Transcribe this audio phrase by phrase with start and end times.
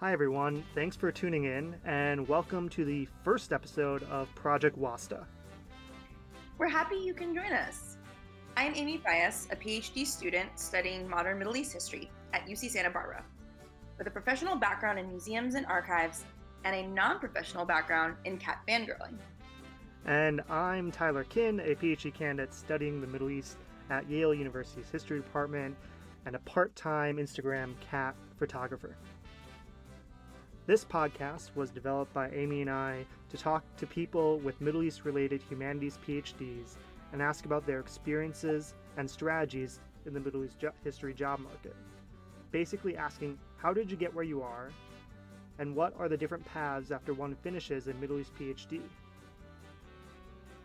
[0.00, 0.62] Hi, everyone.
[0.76, 5.26] Thanks for tuning in, and welcome to the first episode of Project Wasta.
[6.56, 7.96] We're happy you can join us.
[8.56, 13.24] I'm Amy Bias, a PhD student studying modern Middle East history at UC Santa Barbara,
[13.98, 16.24] with a professional background in museums and archives
[16.62, 19.16] and a non professional background in cat fangirling.
[20.06, 23.56] And I'm Tyler Kinn, a PhD candidate studying the Middle East
[23.90, 25.74] at Yale University's History Department
[26.24, 28.94] and a part time Instagram cat photographer.
[30.68, 35.06] This podcast was developed by Amy and I to talk to people with Middle East
[35.06, 36.76] related humanities PhDs
[37.10, 41.74] and ask about their experiences and strategies in the Middle East jo- history job market.
[42.50, 44.68] Basically, asking how did you get where you are,
[45.58, 48.82] and what are the different paths after one finishes a Middle East PhD?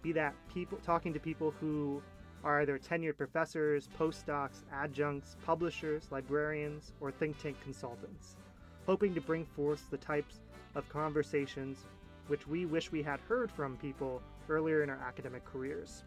[0.01, 2.01] Be that people talking to people who
[2.43, 8.35] are either tenured professors, postdocs, adjuncts, publishers, librarians, or think tank consultants,
[8.85, 10.39] hoping to bring forth the types
[10.75, 11.85] of conversations
[12.27, 16.03] which we wish we had heard from people earlier in our academic careers.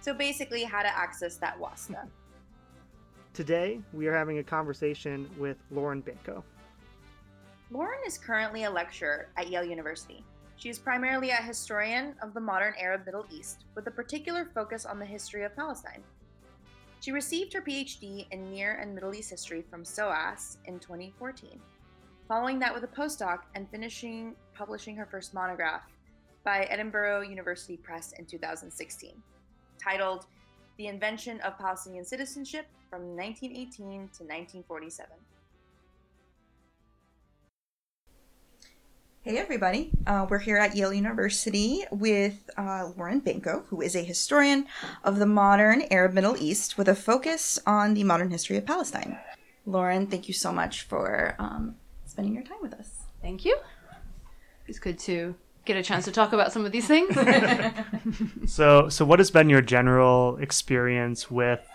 [0.00, 2.06] So, basically, how to access that WASTA.
[3.34, 6.42] Today, we are having a conversation with Lauren Banko.
[7.70, 10.24] Lauren is currently a lecturer at Yale University.
[10.56, 14.86] She is primarily a historian of the modern Arab Middle East, with a particular focus
[14.86, 16.02] on the history of Palestine.
[17.06, 21.60] She received her PhD in Near and Middle East history from SOAS in 2014,
[22.26, 25.82] following that with a postdoc and finishing publishing her first monograph
[26.42, 29.22] by Edinburgh University Press in 2016,
[29.80, 30.26] titled
[30.78, 35.14] The Invention of Palestinian Citizenship from 1918 to 1947.
[39.26, 39.90] Hey, everybody.
[40.06, 44.66] Uh, we're here at Yale University with uh, Lauren Banko, who is a historian
[45.02, 49.18] of the modern Arab Middle East with a focus on the modern history of Palestine.
[49.64, 53.02] Lauren, thank you so much for um, spending your time with us.
[53.20, 53.58] Thank you.
[54.68, 57.12] It's good to get a chance to talk about some of these things.
[58.46, 61.66] So, so what has been your general experience with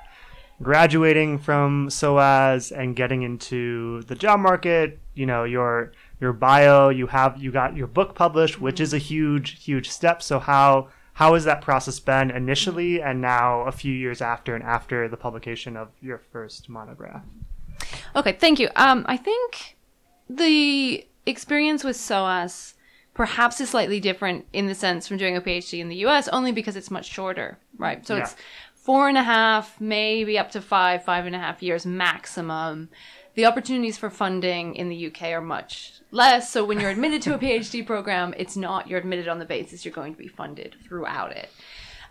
[0.61, 4.99] graduating from SOAS and getting into the job market?
[5.15, 8.97] You know, your your bio, you have you got your book published, which is a
[8.97, 10.21] huge huge step.
[10.21, 14.63] So how how has that process been initially and now a few years after and
[14.63, 17.23] after the publication of your first monograph?
[18.15, 18.69] okay, thank you.
[18.75, 19.75] Um, I think
[20.29, 22.75] the experience with SOAS
[23.13, 26.51] perhaps is slightly different in the sense from doing a PhD in the US, only
[26.51, 28.05] because it's much shorter, right?
[28.05, 28.21] So Yeah.
[28.21, 28.35] it's
[28.75, 32.89] four and a half, maybe up to five, five and a half years maximum.
[33.35, 36.51] The opportunities for funding in the UK are much less.
[36.51, 39.85] So when you're admitted to a PhD program, it's not you're admitted on the basis
[39.85, 41.49] you're going to be funded throughout it.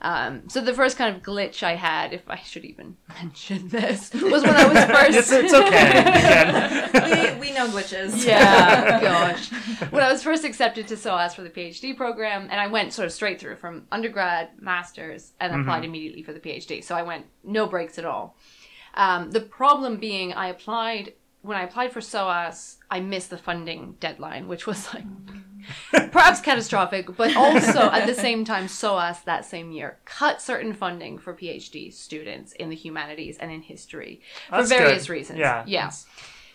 [0.03, 4.13] Um, so the first kind of glitch I had, if I should even mention this,
[4.15, 5.19] was when I was first.
[5.19, 7.35] It's, it's okay.
[7.35, 8.25] We, we know glitches.
[8.27, 9.51] yeah, gosh.
[9.91, 13.05] When I was first accepted to SOAS for the PhD program, and I went sort
[13.05, 16.83] of straight through from undergrad, master's, and applied immediately for the PhD.
[16.83, 18.37] So I went no breaks at all.
[18.95, 23.97] Um, the problem being, I applied when I applied for SOAS, I missed the funding
[23.99, 25.05] deadline, which was like
[26.13, 31.19] perhaps catastrophic, but also at the same time, SOAS that same year cut certain funding
[31.19, 35.13] for PhD students in the humanities and in history for That's various good.
[35.13, 35.39] reasons.
[35.39, 35.65] Yeah.
[35.67, 35.91] yeah.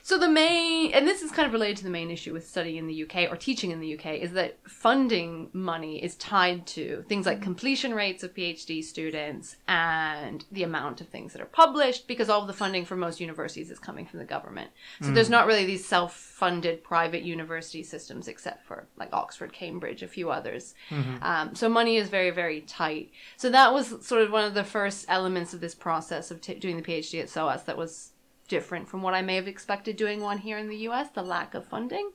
[0.05, 2.75] So the main, and this is kind of related to the main issue with studying
[2.75, 7.03] in the UK or teaching in the UK, is that funding money is tied to
[7.09, 7.45] things like mm-hmm.
[7.45, 12.41] completion rates of PhD students and the amount of things that are published, because all
[12.41, 14.69] of the funding for most universities is coming from the government.
[15.01, 15.31] So there's mm.
[15.31, 20.75] not really these self-funded private university systems, except for like Oxford, Cambridge, a few others.
[20.91, 21.23] Mm-hmm.
[21.23, 23.09] Um, so money is very, very tight.
[23.37, 26.53] So that was sort of one of the first elements of this process of t-
[26.53, 28.11] doing the PhD at SOAS that was
[28.47, 31.53] different from what I may have expected doing one here in the US, the lack
[31.53, 32.11] of funding.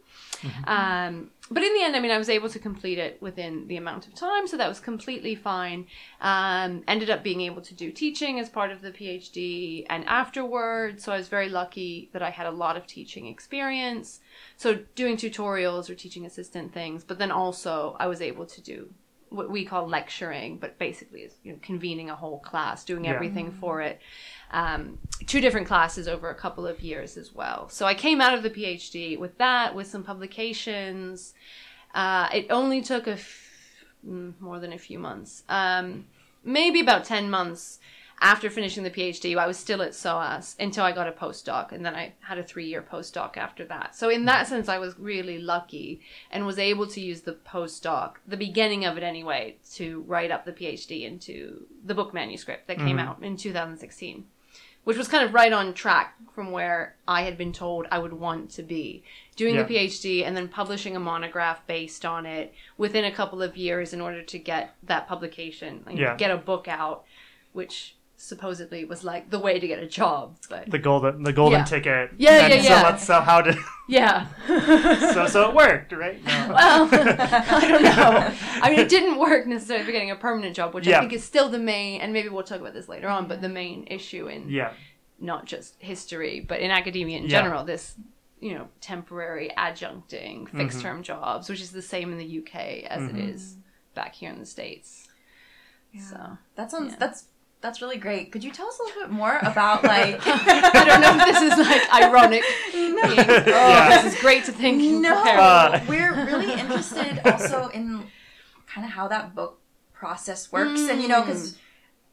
[0.67, 3.77] Um, but in the end, I mean, I was able to complete it within the
[3.77, 5.87] amount of time, so that was completely fine.
[6.21, 11.05] Um, ended up being able to do teaching as part of the PhD and afterwards,
[11.05, 14.21] so I was very lucky that I had a lot of teaching experience.
[14.57, 18.91] So doing tutorials or teaching assistant things, but then also I was able to do
[19.31, 23.13] what we call lecturing, but basically is you know, convening a whole class, doing Yeah.
[23.15, 24.01] everything for it.
[24.51, 27.69] Um, two different classes over a couple of years as well.
[27.69, 31.33] So I came out of the PhD with that, with some publications.
[31.95, 33.49] Uh, it only took a f-
[34.07, 36.07] mm, more than a few months, um,
[36.45, 37.79] maybe about ten months
[38.21, 39.37] after finishing the PhD.
[39.37, 42.43] I was still at SOAS until I got a postdoc, and then I had a
[42.45, 43.95] three-year postdoc after that.
[43.95, 46.01] So in that sense, I was really lucky
[46.31, 50.45] and was able to use the postdoc, the beginning of it anyway, to write up
[50.45, 53.09] the PhD into the book manuscript that came mm-hmm.
[53.09, 54.25] out in 2016
[54.85, 58.15] which was kind of right on track from where I had been told I would
[58.15, 59.05] want to be.
[59.37, 59.61] Doing Yeah.
[59.61, 63.93] a PhD and then publishing a monograph based on it within a couple of years
[63.93, 66.17] in order to get that publication, like Yeah.
[66.17, 67.05] get a book out,
[67.53, 70.37] which supposedly was like the way to get a job.
[70.49, 71.65] But The golden the golden Yeah.
[71.65, 72.11] ticket.
[72.19, 72.83] Yeah, and yeah, so yeah.
[72.83, 73.57] let's so how did
[73.89, 74.27] yeah.
[75.15, 76.23] so so it worked, right?
[76.25, 76.31] No.
[76.55, 78.35] well, I don't know.
[78.63, 80.99] I mean, it didn't work necessarily for getting a permanent job, which Yeah.
[80.99, 83.41] I think is still the main, and maybe we'll talk about this later on, but
[83.41, 84.73] the main issue in yeah.
[85.19, 87.31] not just history, but in academia in Yeah.
[87.41, 87.95] general, this,
[88.39, 93.01] you know, temporary adjuncting, fixed term jobs, which is the same in the UK as
[93.03, 93.15] Mhm.
[93.19, 93.57] it is
[93.95, 95.09] back here in the States.
[95.99, 96.99] So, That sounds Yeah.
[97.01, 97.25] that's
[97.61, 98.33] that's really great.
[98.33, 101.53] Could you tell us a little bit more about like I don't know if this
[101.53, 102.43] is like ironic.
[102.73, 103.15] being, oh,
[103.47, 104.03] Yeah.
[104.03, 104.81] this is great to think.
[105.01, 105.15] No.
[105.25, 108.05] Uh, we're really interested also in
[108.67, 109.61] kind of how that book
[109.93, 111.59] process works, and you know, because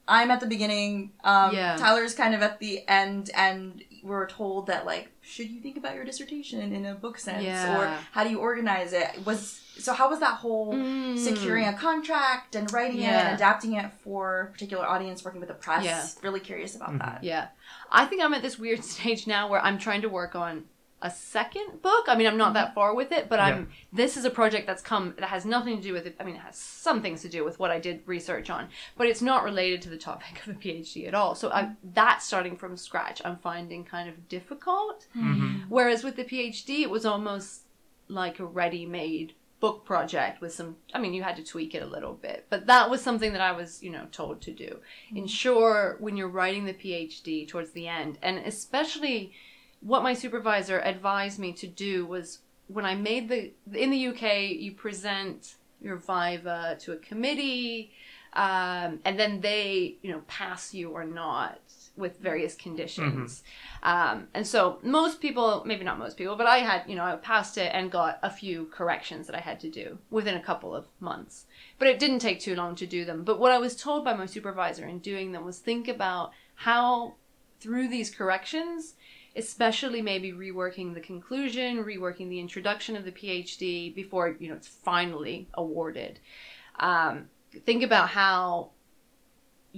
[0.08, 1.76] I'm at the beginning, um, Yeah.
[1.78, 5.96] Tyler's kind of at the end, and we're told that like, should you think about
[5.96, 9.26] your dissertation in a book sense, or how do you organize it?
[9.26, 11.18] Was so how was that whole Mm.
[11.18, 15.50] securing a contract and writing it and adapting it for a particular audience, working with
[15.50, 15.84] the press?
[15.86, 16.06] Yeah.
[16.22, 17.00] Really curious about Mhm.
[17.00, 17.24] that.
[17.24, 17.48] Yeah.
[17.92, 20.66] I think I'm at this weird stage now where I'm trying to work on
[21.00, 22.06] a second book.
[22.08, 24.82] I mean, I'm not that far with it, but I'm this is a project that's
[24.82, 26.16] come that has nothing to do with it.
[26.20, 29.06] I mean, it has some things to do with what I did research on, but
[29.06, 31.36] it's not related to the topic of the PhD at all.
[31.36, 35.06] So I that starting from scratch, I'm finding kind of difficult.
[35.16, 35.66] Mhm.
[35.70, 37.62] Whereas with the PhD, it was almost
[38.08, 41.88] like a ready-made book project with some I mean, you had to tweak it a
[41.88, 44.80] little bit, but that was something that I was, you know, told to do.
[45.16, 49.34] Ensure when you're writing the PhD towards the end, and especially
[49.82, 54.52] what my supervisor advised me to do was when I made the in the UK,
[54.52, 57.92] you present your viva to a committee,
[58.34, 61.60] um, and then they, you know, pass you or not
[61.98, 63.44] with various conditions.
[63.84, 67.16] Um, and so most people, maybe not most people, but I had, you know, I
[67.16, 70.76] passed it and got a few corrections that I had to do within a couple
[70.76, 71.46] of months.
[71.80, 73.24] But it didn't take too long to do them.
[73.24, 77.16] But what I was told by my supervisor in doing them was think about how
[77.60, 78.94] through these corrections,
[79.36, 84.68] especially maybe reworking the conclusion, reworking the introduction of the PhD before, you know, it's
[84.68, 86.20] finally awarded.
[86.80, 87.30] Um,
[87.66, 88.72] think about how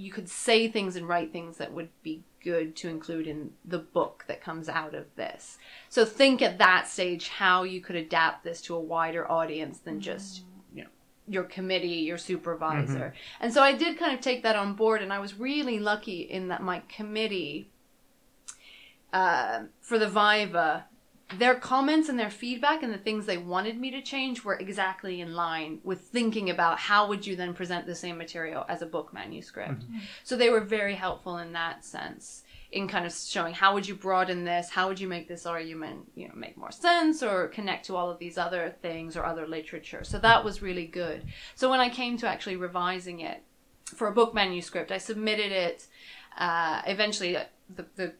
[0.00, 3.78] you could say things and write things that would be good to include in the
[3.78, 5.58] book that comes out of this.
[5.90, 10.00] So think at that stage how you could adapt this to a wider audience than
[10.00, 10.42] just,
[10.74, 10.88] you know,
[11.28, 13.14] your committee, your supervisor.
[13.40, 16.22] And so I did kind of take that on board and I was really lucky
[16.22, 17.70] in that my committee
[19.12, 20.86] uh, for the Viva
[21.38, 25.20] their comments and their feedback and the things they wanted me to change were exactly
[25.20, 28.86] in line with thinking about how would you then present the same material as a
[28.86, 29.84] book manuscript.
[30.24, 32.42] So they were very helpful in that sense
[32.72, 36.10] in kind of showing how would you broaden this, how would you make this argument,
[36.14, 39.46] you know, make more sense or connect to all of these other things or other
[39.46, 40.04] literature.
[40.04, 41.24] So that was really good.
[41.56, 43.42] So when I came to actually revising it
[43.86, 45.88] for a book manuscript, I submitted it
[46.38, 47.44] uh, eventually uh,
[47.74, 48.12] the, the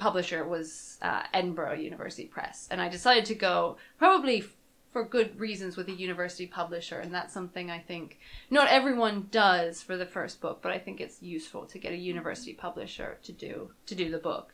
[0.00, 4.56] publisher was uh, Edinburgh University Press, and I decided to go probably f-
[4.92, 8.18] for good reasons with a university publisher, and that's something I think
[8.50, 11.96] not everyone does for the first book, but I think it's useful to get a
[11.96, 14.52] university publisher to do to do the book.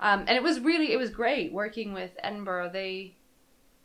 [0.00, 2.70] Um, and it was really it was great working with Edinburgh.
[2.72, 3.16] They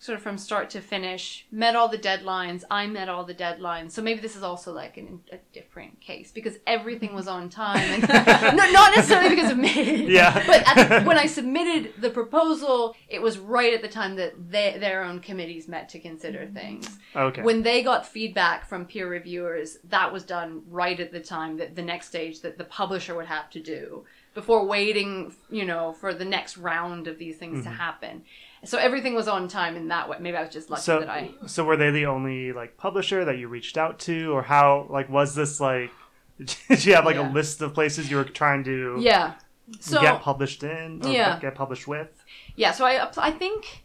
[0.01, 2.63] sort of from start to finish met all the deadlines.
[2.71, 3.91] I met all the deadlines.
[3.91, 7.77] So maybe this is also like an, a different case because everything was on time,
[7.77, 8.09] and
[8.57, 10.11] no, not necessarily because of me.
[10.11, 10.31] Yeah.
[10.51, 14.33] But at the, when I submitted the proposal, it was right at the time that
[14.49, 16.97] they, their own committees met to consider things.
[17.15, 17.43] Okay.
[17.43, 21.75] When they got feedback from peer reviewers, that was done right at the time that
[21.75, 24.03] the next stage that the publisher would have to do
[24.33, 27.77] before waiting, you know, for the next round of these things to mm-hmm.
[27.77, 28.23] happen.
[28.63, 30.17] So everything was on time in that way.
[30.19, 31.31] Maybe I was just lucky so that I.
[31.47, 35.09] so were they the only like publisher that you reached out to or how like
[35.09, 35.91] was this like
[36.69, 37.31] did you have like Yeah.
[37.31, 39.33] a list of places you were trying to Yeah.
[39.79, 41.39] So get published in or Yeah.
[41.39, 42.09] get published with
[42.57, 43.83] yeah so i i think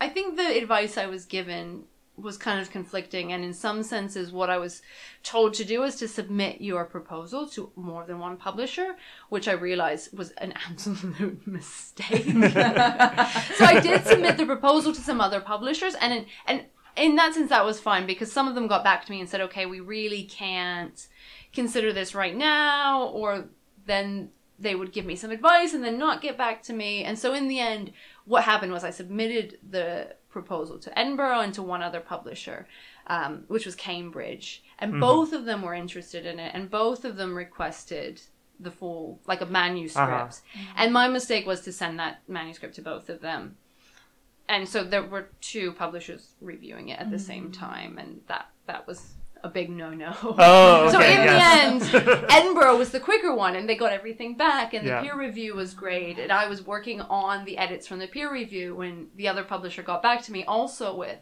[0.00, 1.84] i think the advice i was given
[2.20, 4.82] was kind of conflicting and in some senses what i was
[5.22, 8.96] told to do was to submit your proposal to more than one publisher
[9.28, 15.20] which i realized was an absolute mistake so i did submit the proposal to some
[15.20, 16.64] other publishers and in, and
[16.96, 19.28] in that sense that was fine because some of them got back to me and
[19.28, 21.08] said okay we really can't
[21.52, 23.46] consider this right now or
[23.86, 27.02] then they would give me some advice and then not get back to me.
[27.02, 27.92] And so in the end,
[28.26, 32.66] what happened was I submitted the proposal to Edinburgh and to one other publisher,
[33.06, 34.62] um, which was Cambridge.
[34.78, 35.00] And mm-hmm.
[35.00, 38.20] both of them were interested in it and both of them requested
[38.58, 40.10] the full like a manuscript.
[40.10, 40.28] Uh-huh.
[40.28, 40.72] Mm-hmm.
[40.76, 43.56] And my mistake was to send that manuscript to both of them.
[44.48, 47.26] And so there were two publishers reviewing it at the mm-hmm.
[47.26, 50.14] same time and that that was a big no-no.
[50.22, 51.90] Oh, okay, so in yes.
[51.90, 55.00] the end, Edinburgh was the quicker one, and they got everything back, and Yeah.
[55.00, 56.18] the peer review was great.
[56.18, 59.82] And I was working on the edits from the peer review when the other publisher
[59.82, 61.18] got back to me, also with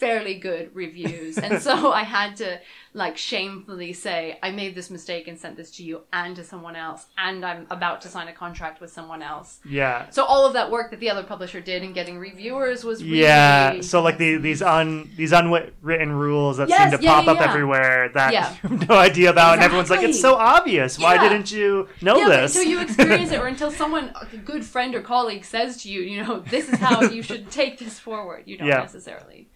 [0.00, 1.38] fairly good reviews.
[1.38, 2.58] and so I had to
[2.92, 6.74] like shamefully say, I made this mistake and sent this to you and to someone
[6.74, 9.60] else, and I'm about to sign a contract with someone else.
[9.64, 10.10] yeah.
[10.10, 13.20] So all of that work that the other publisher did in getting reviewers was really
[13.20, 17.26] Yeah, so like the, these un these unwritten rules that Yes, seem to yeah, pop
[17.26, 17.48] yeah, up yeah.
[17.50, 20.98] everywhere that you have no idea about, and everyone's like, "It's so obvious.
[20.98, 24.64] Why didn't you know yeah, this?" until you experience it, or until someone, a good
[24.64, 27.98] friend or colleague, says to you, you know, this is how you should take this
[27.98, 28.44] forward.
[28.46, 29.48] You don't necessarily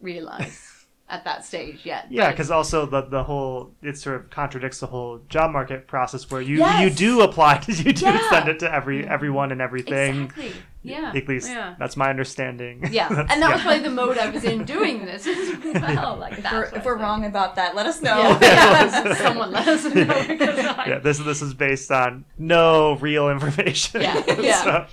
[0.00, 0.64] realize
[1.10, 2.06] at that stage yet.
[2.10, 6.30] yeah, because also the the whole it sort of contradicts the whole job market process
[6.30, 6.82] where you Yes.
[6.82, 8.30] you do apply, you do Yeah.
[8.30, 10.24] send it to every everyone and everything.
[10.24, 10.52] exactly.
[10.82, 11.12] Yeah.
[11.14, 11.74] At least Yeah.
[11.78, 12.84] that's my understanding.
[12.90, 16.16] Yeah, and that was probably the mode I was in doing this as well.
[16.16, 16.52] Like If that.
[16.52, 18.16] we're, if we're wrong about that, let us know.
[18.16, 19.14] Yeah, yeah.
[19.24, 24.00] someone let us know because I, yeah, this this is based on no real information.
[24.02, 24.62] Yeah, yeah.
[24.62, 24.86] So-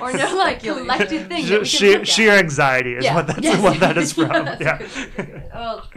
[0.00, 1.46] or no like collected thing.
[1.46, 3.14] that sheer, sheer anxiety is Yeah.
[3.14, 3.62] what that's Yes.
[3.62, 4.30] what that is from.
[4.30, 4.78] Yeah, that's yeah.
[4.78, 5.50] good way to.
[5.54, 5.88] Oh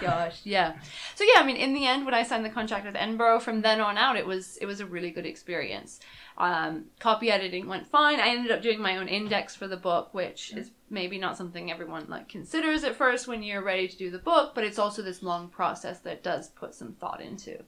[0.00, 0.74] gosh, yeah.
[1.14, 3.62] So yeah, I mean, in the end, when I signed the contract with Edinburgh, from
[3.62, 6.00] then on out, it was it was a really good experience.
[6.38, 8.18] Um, copy editing went fine.
[8.18, 11.70] I ended up doing my own index for the book, which is maybe not something
[11.70, 15.02] everyone like considers at first when you're ready to do the book, but it's also
[15.02, 17.62] this long process that does put some thought into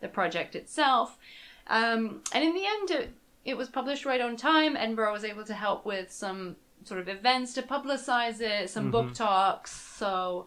[0.00, 1.16] the project itself.
[1.68, 3.12] Um, and in the end, it,
[3.44, 4.76] it was published right on time.
[4.76, 9.14] Edinburgh was able to help with some sort of events to publicize it, some book
[9.14, 9.70] talks.
[9.70, 10.46] So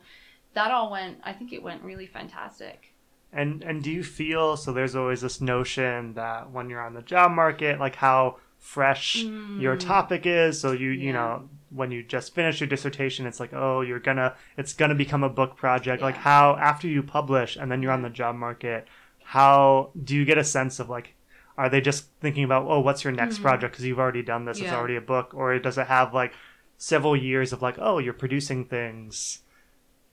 [0.54, 2.91] that all went, I think it went really fantastic.
[3.34, 4.74] And and do you feel so?
[4.74, 9.16] There's always this notion that when you're on the job market, like how fresh
[9.58, 10.60] your topic is.
[10.60, 11.16] So you you Mm.
[11.16, 15.24] Know when you just finish your dissertation, it's like oh you're gonna it's gonna become
[15.24, 16.02] a book project.
[16.02, 18.88] Like how after you publish and then you're on the job market,
[19.24, 21.16] how do you get a sense of like
[21.58, 24.58] are they just thinking about oh what's your next project because you've already done this
[24.60, 24.76] it's Mm-hmm.
[24.76, 26.34] Already a book or does it have like
[26.78, 29.40] several years of like oh you're producing things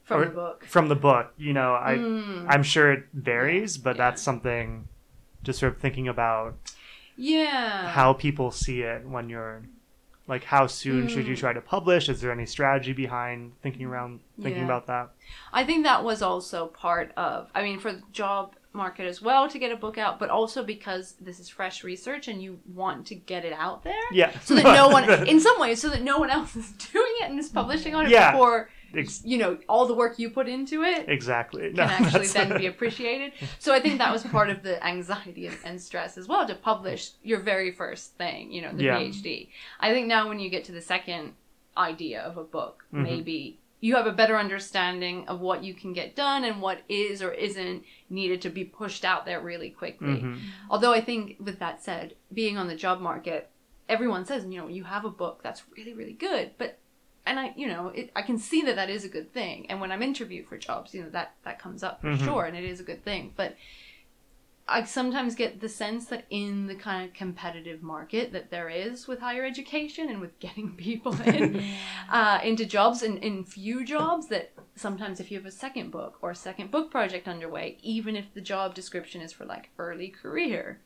[0.09, 0.65] From Or- the book.
[0.65, 2.47] from the book you know i Mm.
[2.49, 4.03] i'm sure it varies but Yeah.
[4.05, 4.89] that's something
[5.43, 6.55] just sort of thinking about
[7.17, 7.89] Yeah.
[7.91, 9.63] how people see it when you're
[10.27, 11.41] like how soon should you Mm.
[11.41, 14.65] try to publish is there any strategy behind thinking around thinking Yeah.
[14.71, 15.11] about that
[15.53, 19.49] I think that was also part of, I mean, for the job market as well
[19.49, 23.07] to get a book out, but also because this is fresh research and you want
[23.07, 24.05] to get it out there.
[24.13, 27.15] yeah So that no one, in some ways, so that no one else is doing
[27.23, 28.33] it and is publishing on it Yeah.
[28.33, 32.57] before, Ex- you know, all the work you put into it exactly can actually then
[32.57, 33.33] be appreciated.
[33.59, 36.55] So I think that was part of the anxiety and, and stress as well to
[36.55, 38.99] publish your very first thing, you know, the Yeah.
[38.99, 39.49] PhD.
[39.81, 41.35] I think now when you get to the second
[41.77, 43.03] idea of a book, Mhm.
[43.03, 47.23] maybe you have a better understanding of what you can get done and what is
[47.23, 50.21] or isn't needed to be pushed out there really quickly.
[50.23, 50.39] Mhm.
[50.71, 53.51] Although I think with that said, being on the job market,
[53.89, 56.79] everyone says, you know, you have a book that's really, really good, but
[57.29, 59.67] and I, you know, it, I can see that that is a good thing.
[59.71, 62.25] And when I'm interviewed for jobs, you know, that that comes up for Mhm.
[62.25, 63.33] sure, and it is a good thing.
[63.37, 63.57] But
[64.71, 69.09] I sometimes get the sense that in the kind of competitive market that there is
[69.09, 71.63] with higher education and with getting people in
[72.11, 76.19] uh, into jobs and in few jobs, that sometimes if you have a second book
[76.21, 80.09] or a second book project underway, even if the job description is for like early
[80.09, 80.81] career,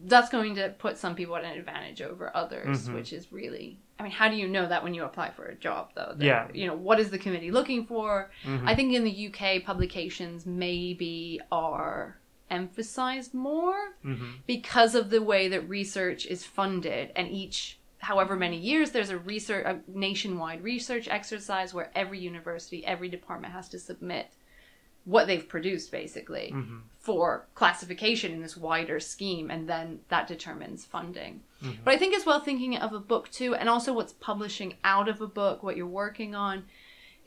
[0.00, 2.94] that's going to put some people at an advantage over others, Mhm.
[2.94, 3.78] which is really.
[3.98, 6.14] I mean, how do you know that when you apply for a job, though?
[6.16, 6.48] That, Yeah.
[6.52, 8.30] You know, what is the committee looking for?
[8.44, 8.66] Mhm.
[8.68, 12.18] I think in the UK, publications maybe are
[12.50, 14.38] emphasized more Mhm.
[14.46, 19.16] because of the way that research is funded and each however many years there's a
[19.16, 24.26] research a nationwide research exercise where every university every department has to submit
[25.04, 26.80] what they've produced basically Mhm.
[26.98, 31.76] for classification in this wider scheme and then that determines funding Mhm.
[31.84, 35.08] but i think as well thinking of a book too and also what's publishing out
[35.08, 36.64] of a book what you're working on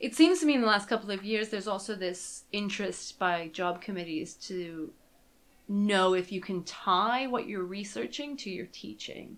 [0.00, 3.48] it seems to me in the last couple of years there's also this interest by
[3.48, 4.92] job committees to
[5.68, 9.36] know if you can tie what you're researching to your teaching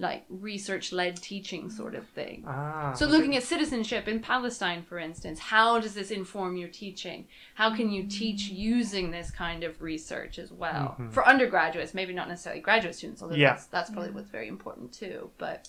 [0.00, 3.16] like research led teaching sort of thing Ah, so okay.
[3.16, 7.26] looking at citizenship in Palestine, for instance, how does this inform your teaching?
[7.56, 11.12] How can you teach using this kind of research as well Mhm.
[11.12, 11.94] for undergraduates?
[11.94, 13.50] Maybe not necessarily graduate students, although Yeah.
[13.54, 15.30] that's that's probably what's very important too.
[15.36, 15.68] But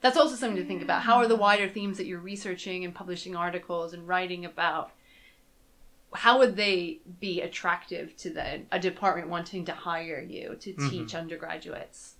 [0.00, 1.02] that's also something to think about.
[1.02, 4.92] How are the wider themes that you're researching and publishing articles and writing about?
[6.14, 10.88] how would they be attractive to the a department wanting to hire you to Mhm.
[10.90, 12.14] teach undergraduates?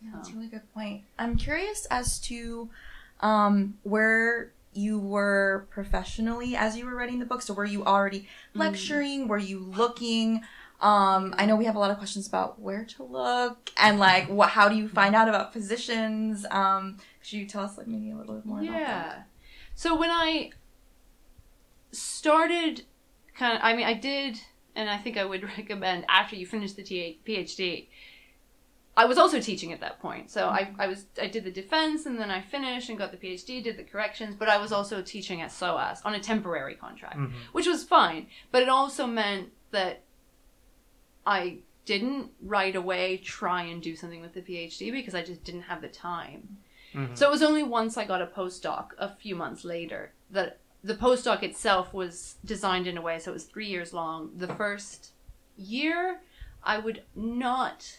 [0.00, 1.02] Yeah, that's a really good point.
[1.18, 2.68] I'm curious as to
[3.20, 7.42] um, where you were professionally as you were writing the book.
[7.42, 9.28] So, were you already lecturing?
[9.28, 10.42] Were you looking?
[10.80, 14.28] Um, I know we have a lot of questions about where to look and like
[14.28, 14.50] what.
[14.50, 16.44] How do you find out about positions?
[16.50, 18.80] Um, could you tell us like maybe a little bit more about that?
[18.80, 19.22] Yeah.
[19.74, 20.50] So when I
[21.92, 22.82] started,
[23.34, 24.38] kind of, I mean, I did,
[24.74, 27.86] and I think I would recommend after you finish the PhD.
[28.98, 32.06] I was also teaching at that point, so I, I was I did the defense
[32.06, 35.02] and then I finished and got the PhD, did the corrections, but I was also
[35.02, 37.32] teaching at SOAS on a temporary contract, Mhm.
[37.52, 38.28] which was fine.
[38.50, 40.02] But it also meant that
[41.26, 45.62] I didn't right away try and do something with the PhD because I just didn't
[45.62, 46.58] have the time.
[46.94, 47.16] Mhm.
[47.16, 50.94] So it was only once I got a postdoc a few months later that the
[50.94, 54.30] postdoc itself was designed in a way so it was three years long.
[54.36, 55.12] The first
[55.56, 56.20] year,
[56.62, 57.98] I would not.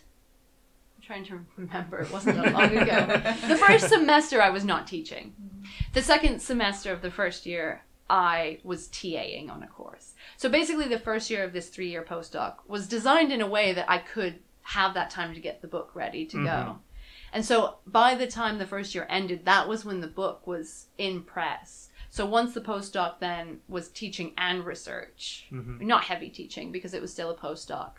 [1.08, 2.00] Trying to remember.
[2.00, 3.22] It wasn't that long ago.
[3.48, 5.34] The first semester, I was not teaching.
[5.94, 10.16] The second semester of the first year, I was TAing on a course.
[10.36, 13.72] So basically, the first year of this three year postdoc was designed in a way
[13.72, 16.44] that I could have that time to get the book ready to Mhm.
[16.46, 16.80] go.
[17.32, 20.88] And so by the time the first year ended, that was when the book was
[20.98, 21.90] in press.
[22.10, 25.80] So once the postdoc then was teaching and research, Mhm.
[25.82, 27.92] not heavy teaching because it was still a postdoc,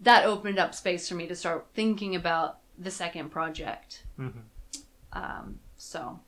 [0.00, 4.04] that opened up space for me to start thinking about the second project.
[4.18, 4.42] Mhm.
[5.12, 6.20] Um, so,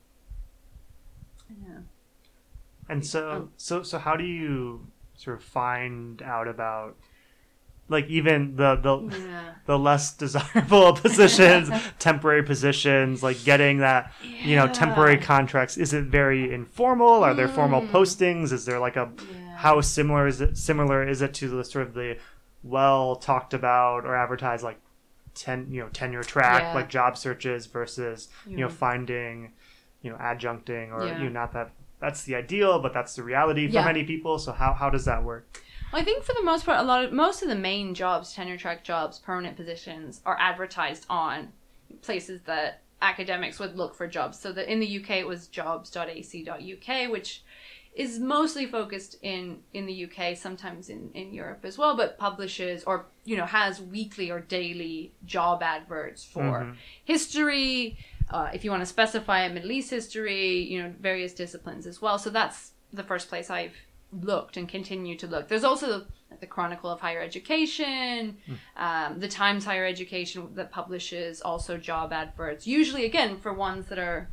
[1.49, 1.79] yeah.
[2.89, 3.49] And so, Oh.
[3.57, 6.95] so, so, how do you sort of find out about,
[7.89, 9.53] like, even the the Yeah.
[9.65, 11.69] the less desirable positions,
[11.99, 15.75] temporary positions, like getting that, you know, temporary contracts?
[15.77, 17.23] Is it very informal?
[17.25, 17.89] Are there formal Mm.
[17.91, 18.51] postings?
[18.53, 19.57] Is there like a Yeah.
[19.57, 22.17] how similar is it similar is it to the sort of the
[22.69, 24.79] well talked about or advertised like
[25.33, 26.75] ten you know tenure track Yeah.
[26.75, 29.53] like job searches versus you know finding
[30.01, 31.17] you know adjuncting or Yeah.
[31.19, 34.51] you know not that that's the ideal but that's the reality for many people so
[34.51, 35.61] how how does that work
[35.93, 38.57] I think for the most part, a lot of most of the main jobs, tenure
[38.57, 41.53] track jobs, permanent positions, are advertised on
[42.01, 44.37] places that academics would look for jobs.
[44.37, 47.41] So that in the UK it was jobs.ac.uk, which
[47.97, 52.83] is mostly focused in in the UK, sometimes in in Europe as well, but publishes
[52.83, 56.75] or you know has weekly or daily job adverts for Mhm.
[57.05, 57.97] history.
[58.29, 62.01] Uh, if you want to specify it, Middle East history, you know, various disciplines as
[62.01, 62.17] well.
[62.19, 63.75] So that's the first place I've
[64.11, 65.47] looked and continue to look.
[65.47, 66.05] There's also the,
[66.39, 68.37] the Chronicle of Higher Education,
[68.75, 72.67] um, the Times Higher Education that publishes also job adverts.
[72.67, 74.29] Usually, again, for ones that are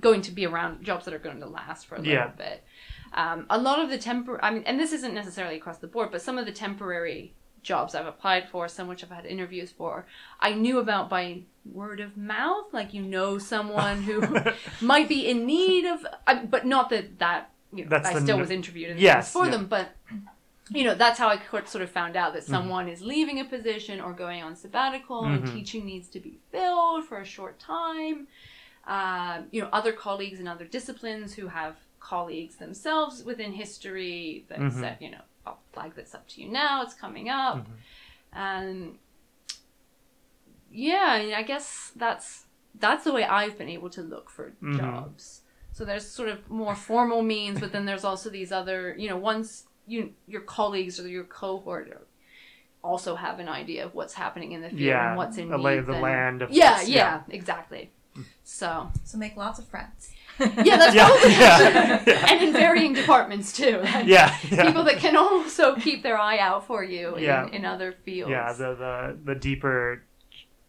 [0.00, 2.28] going to be around, jobs that are going to last for a little Yeah.
[2.28, 2.64] bit.
[3.12, 6.10] Um, a lot of the temporary, I mean, and this isn't necessarily across the board,
[6.10, 7.32] but some of the temporary
[7.62, 10.06] jobs I've applied for, some which I've had interviews for,
[10.38, 12.66] I knew about by word of mouth.
[12.72, 14.22] Like you know someone who
[14.80, 18.40] might be in need of, I, but not that that you know, I still n-
[18.40, 19.52] was interviewed and Yes, for yeah.
[19.52, 19.88] them, but
[20.70, 22.34] you know that's how I sort of found out Mm-hmm.
[22.36, 25.52] that someone is leaving a position or going on sabbatical and Mhm.
[25.52, 28.26] teaching needs to be filled for a short time.
[28.86, 34.58] Um, you know, other colleagues in other disciplines who have colleagues themselves within history that
[34.60, 34.72] Mhm.
[34.80, 36.82] said, you know, I'll flag this up to you now.
[36.82, 37.66] It's coming up, Mhm.
[38.32, 38.98] and
[40.70, 42.44] yeah, I, mean, I guess that's
[42.78, 44.76] that's the way I've been able to look for Mhm.
[44.76, 45.40] jobs.
[45.72, 49.16] So there's sort of more formal means, but then there's also these other, you know,
[49.16, 52.06] once you your colleagues or your cohort are-
[52.84, 55.58] also have an idea of what's happening in the field Yeah, and what's in the
[55.58, 57.22] lay of the land of yeah, yeah, yeah.
[57.30, 57.90] exactly.
[58.44, 60.10] So So make lots of friends.
[60.38, 62.26] yeah, that's Yeah, probably yeah, yeah.
[62.30, 63.80] and in varying departments too.
[64.04, 64.66] yeah, yeah.
[64.66, 67.46] People that can also keep their eye out for you Yeah.
[67.48, 68.30] in, in other fields.
[68.30, 70.02] yeah the, the the deeper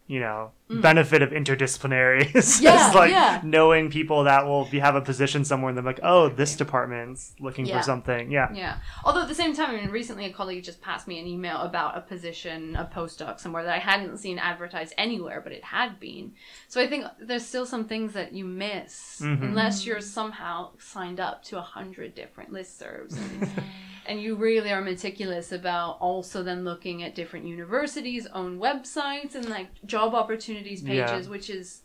[0.06, 0.82] you know Mm.
[0.82, 3.40] benefit of interdisciplinary is Yeah, just like yeah.
[3.42, 7.34] knowing people that will be, have a position somewhere and they're like oh this department's
[7.40, 7.78] looking Yeah.
[7.78, 8.76] for something yeah Yeah.
[9.04, 11.62] Although at the same time, I mean, recently a colleague just passed me an email
[11.62, 15.98] about a position, a postdoc somewhere that I hadn't seen advertised anywhere, but it had
[15.98, 16.32] been.
[16.68, 19.42] So I think there's still some things that you miss Mhm.
[19.42, 23.16] unless you're somehow signed up to a hundred different listservs.
[23.16, 23.50] And,
[24.06, 29.48] and you really are meticulous about also then looking at different universities' own websites and
[29.48, 31.06] like job opportunities Yeah.
[31.10, 31.82] pages, which is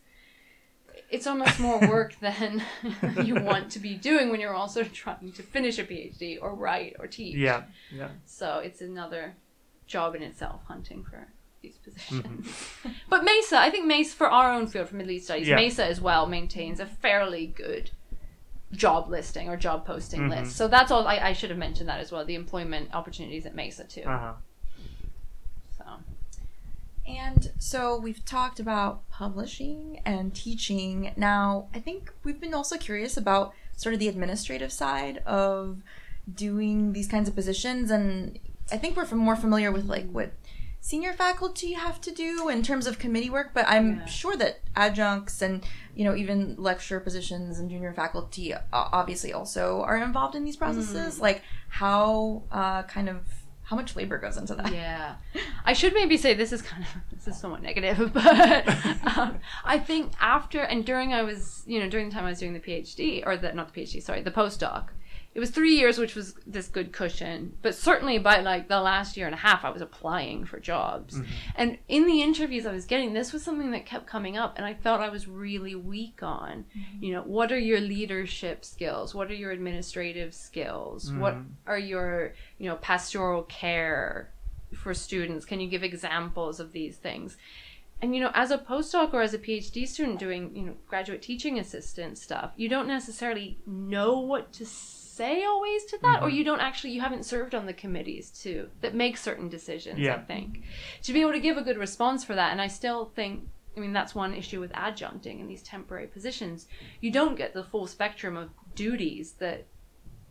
[1.09, 2.63] it's almost more work than
[3.23, 6.95] you want to be doing when you're also trying to finish a PhD or write
[6.99, 7.36] or teach.
[7.36, 9.36] yeah yeah So it's another
[9.88, 11.27] job in itself hunting for
[11.62, 12.23] these positions.
[12.25, 12.89] Mm-hmm.
[13.09, 15.55] But Mesa, I think Mesa for our own field for Middle East studies, Yeah.
[15.55, 17.91] Mesa as well maintains a fairly good
[18.71, 20.29] job listing or job posting Mhm.
[20.41, 20.55] list.
[20.55, 21.07] So that's all.
[21.07, 22.25] I, I should have mentioned that as well.
[22.25, 24.01] The employment opportunities at Mesa too.
[24.03, 24.33] Uh-huh.
[27.07, 31.11] And so we've talked about publishing and teaching.
[31.17, 35.81] Now, I think we've been also curious about sort of the administrative side of
[36.33, 37.91] doing these kinds of positions.
[37.91, 38.39] And
[38.71, 40.31] I think we're more familiar with like what
[40.79, 44.05] senior faculty have to do in terms of committee work, but I'm Yeah.
[44.05, 45.63] sure that adjuncts and,
[45.95, 51.19] you know, even lecturer positions and junior faculty obviously also are involved in these processes.
[51.19, 53.25] Like, how uh, kind of.
[53.63, 54.73] How much labor goes into that?
[54.73, 55.15] Yeah,
[55.65, 58.67] I should maybe say this is kind of this is somewhat negative, but
[59.17, 62.39] um, I think after and during I was you know during the time I was
[62.39, 64.89] doing the PhD or the not the PhD sorry the postdoc,
[65.35, 69.17] it was three years which was this good cushion, but certainly by like the last
[69.17, 71.19] year and a half I was applying for jobs,
[71.55, 74.65] and in the interviews I was getting this was something that kept coming up, and
[74.65, 76.65] I felt I was really weak on,
[76.99, 81.45] you know, what are your leadership skills, what are your administrative skills, what Mhm.
[81.67, 84.31] are your you know pastoral care
[84.75, 85.45] for students?
[85.45, 87.37] Can you give examples of these things?
[88.01, 91.21] And you know as a postdoc or as a phd student doing you know graduate
[91.21, 96.34] teaching assistant stuff you don't necessarily know what to say always to that or Mhm.
[96.34, 100.17] you don't actually you haven't served on the committees too that make certain decisions i
[100.17, 100.63] think
[101.02, 103.43] to be able to give a good response for that and i still think
[103.78, 106.67] i mean that's one issue with adjuncting in these temporary positions
[107.02, 109.65] you don't get the full spectrum of duties that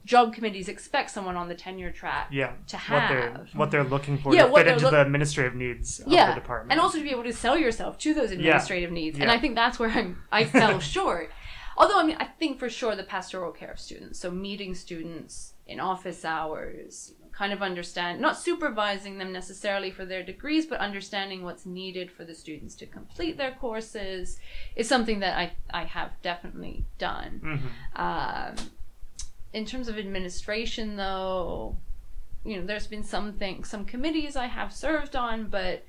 [0.05, 2.55] job committees expect someone on the tenure track Yeah.
[2.67, 3.49] to What they're have.
[3.55, 6.41] what they're looking for Yeah, to fit into look- the administrative needs of yeah the
[6.41, 6.73] department.
[6.73, 9.55] and also to be able to sell yourself to those administrative needs and i think
[9.55, 11.31] that's where i'm i fell short
[11.83, 15.55] although i mean i think for sure the pastoral care of students so meeting students
[15.67, 21.43] in office hours kind of understand not supervising them necessarily for their degrees but understanding
[21.43, 24.39] what's needed for the students to complete their courses
[24.77, 27.99] is something that i i have definitely done Mhm.
[27.99, 28.55] um,
[29.55, 31.77] in terms of administration, though,
[32.43, 35.85] you know, there's been some things, some committees I have served on, but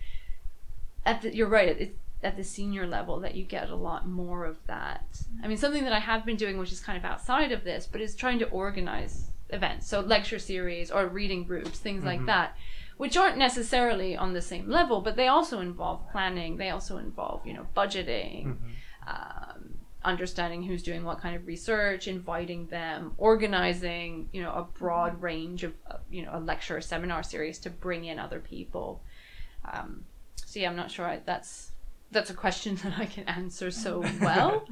[1.05, 4.45] at the, you're right, it's at the senior level that you get a lot more
[4.45, 5.05] of that.
[5.43, 7.87] I mean, something that I have been doing, which is kind of outside of this,
[7.91, 12.27] but is trying to organize events, so lecture series or reading groups, things like Mhm.
[12.27, 12.57] that.
[12.97, 16.57] Which aren't necessarily on the same level, but they also involve planning.
[16.57, 18.59] They also involve, you know, budgeting Mhm.
[19.05, 25.21] um, understanding who's doing what kind of research, inviting them, organizing, you know, a broad
[25.21, 25.73] range of,
[26.09, 29.01] you know, a lecture or seminar series to bring in other people.
[29.65, 30.05] Um,
[30.35, 31.72] so yeah, I'm not sure I, that's
[32.13, 34.65] that's a question that I can answer so well.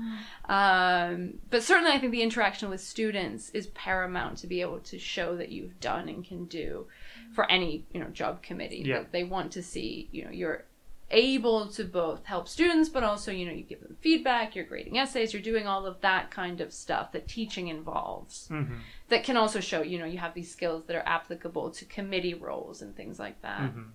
[0.47, 4.97] um, but certainly, I think the interaction with students is paramount to be able to
[4.99, 6.87] show that you've done and can do
[7.33, 8.83] for any you know job committee.
[8.85, 9.03] Yeah.
[9.11, 10.65] They want to see you know you're
[11.13, 14.97] able to both help students but also you know you give them feedback you're grading
[14.97, 18.77] essays you're doing all of that kind of stuff that teaching involves Mhm.
[19.09, 22.33] that can also show you know you have these skills that are applicable to committee
[22.33, 23.87] roles and things like that Mhm.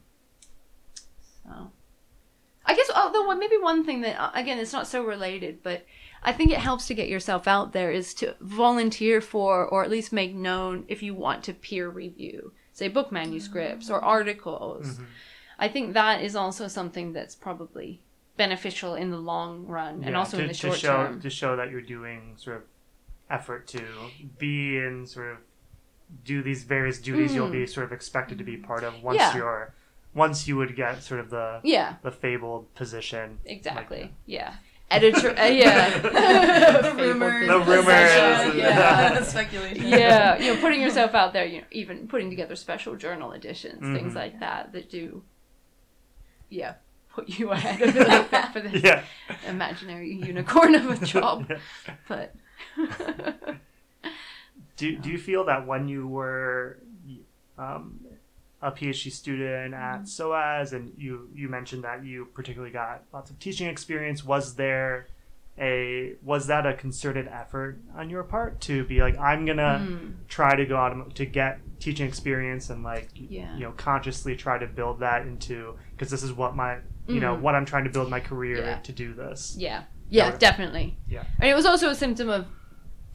[1.45, 1.71] so
[2.67, 5.85] i guess although maybe one thing that uh, again it's not so related but
[6.23, 9.91] i think it helps to get yourself out there is to volunteer for or at
[9.91, 15.07] least make known if you want to peer review say book manuscripts or articles Mhm.
[15.59, 18.03] I think that is also something that's probably
[18.37, 21.21] beneficial in the long run and Yeah, also to, in the to short show term.
[21.23, 22.63] to show that you're doing sort of
[23.31, 23.83] effort to
[24.39, 25.39] be in sort of
[26.25, 29.21] do these various duties you'll be sort of expected to be part of once Mm.
[29.33, 29.37] Yeah.
[29.37, 29.75] you're
[30.17, 34.01] once you would get sort of the Yeah, the fabled position exactly.
[34.03, 34.55] Like yeah.
[34.89, 35.99] Editor, uh, yeah.
[35.99, 39.13] the Fabled rumors, The rumors, edition, yeah.
[39.15, 39.23] yeah.
[39.23, 39.87] speculation.
[39.89, 43.81] yeah, you know, putting yourself out there, you know, even putting together special journal editions,
[43.81, 44.17] things Mhm.
[44.17, 45.25] like that, that do,
[46.51, 46.75] yeah,
[47.13, 49.03] put you ahead of the for this yeah
[49.49, 51.47] imaginary unicorn of a job.
[51.51, 51.95] Yeah.
[52.07, 52.35] But
[54.77, 56.79] Do, do you feel that when you were
[57.59, 57.99] um,
[58.63, 60.01] a PhD student Mm-hmm.
[60.03, 64.55] at SOAS and you, you mentioned that you particularly got lots of teaching experience, was
[64.55, 65.07] there
[65.59, 70.15] a was that a concerted effort on your part to be like I'm gonna Mm.
[70.29, 73.55] try to go out to get teaching experience and like Yeah.
[73.55, 76.77] you know consciously try to build that into because this is what my
[77.09, 77.41] you know Mhm.
[77.41, 78.79] what I'm trying to build my career Yeah.
[78.81, 79.55] to do this.
[79.59, 80.99] Yeah, yeah, definitely.
[81.09, 81.25] Yeah.
[81.41, 82.47] and it was also a symptom of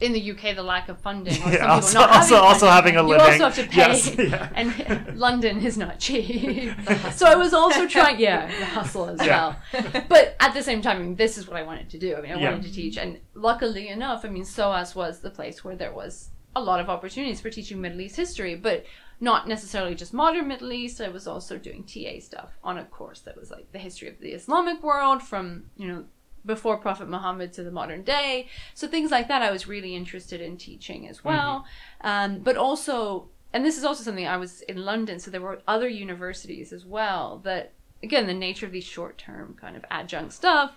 [0.01, 1.33] in the UK the lack of funding.
[1.33, 3.25] Or some Yeah, people also, not also, having also having a living.
[3.25, 4.49] you also have to pay, Yes, yeah.
[4.55, 6.73] and London is not cheap.
[7.13, 9.55] so I was also trying, yeah, the hustle as Yeah.
[9.73, 10.03] well.
[10.09, 12.15] But at the same time, I mean, this is what I wanted to do.
[12.15, 12.51] I mean, I Yeah.
[12.51, 16.29] wanted to teach, and luckily enough, I mean, SOAS was the place where there was
[16.55, 18.83] a lot of opportunities for teaching Middle East history, but
[19.21, 20.99] not necessarily just modern Middle East.
[20.99, 24.19] I was also doing TA stuff on a course that was like the history of
[24.19, 26.03] the Islamic world from, you know,
[26.45, 28.47] before Prophet Muhammad to the modern day.
[28.73, 31.65] So things like that I was really interested in teaching as well.
[32.01, 35.61] Um, but also, and this is also something I was in London, so there were
[35.67, 40.33] other universities as well that, again, the nature of these short term kind of adjunct
[40.33, 40.75] stuff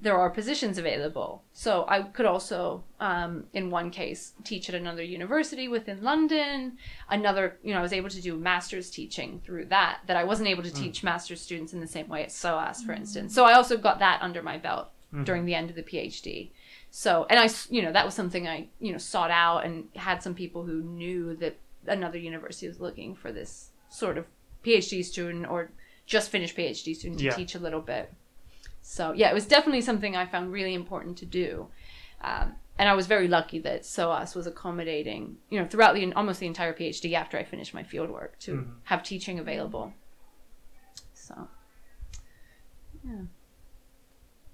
[0.00, 1.42] there are positions available.
[1.52, 6.76] So I could also, um, in one case, teach at another university within London.
[7.08, 10.48] Another, you know, I was able to do master's teaching through that, that I wasn't
[10.48, 10.76] able to mm.
[10.76, 12.98] teach master's students in the same way at SOAS, for mm.
[12.98, 13.34] instance.
[13.34, 15.24] So I also got that under my belt mm-hmm.
[15.24, 16.50] during the end of the PhD.
[16.90, 20.22] So, and I, you know, that was something I, you know, sought out and had
[20.22, 21.56] some people who knew that
[21.86, 24.26] another university was looking for this sort of
[24.64, 25.70] PhD student or
[26.04, 27.32] just finished PhD student to Yeah.
[27.32, 28.12] teach a little bit.
[28.88, 31.66] So yeah, it was definitely something I found really important to do,
[32.22, 36.38] um, and I was very lucky that SOAS was accommodating, you know, throughout the almost
[36.38, 38.72] the entire PhD after I finished my fieldwork to Mhm.
[38.84, 39.92] have teaching available.
[41.14, 41.48] So
[43.04, 43.22] yeah.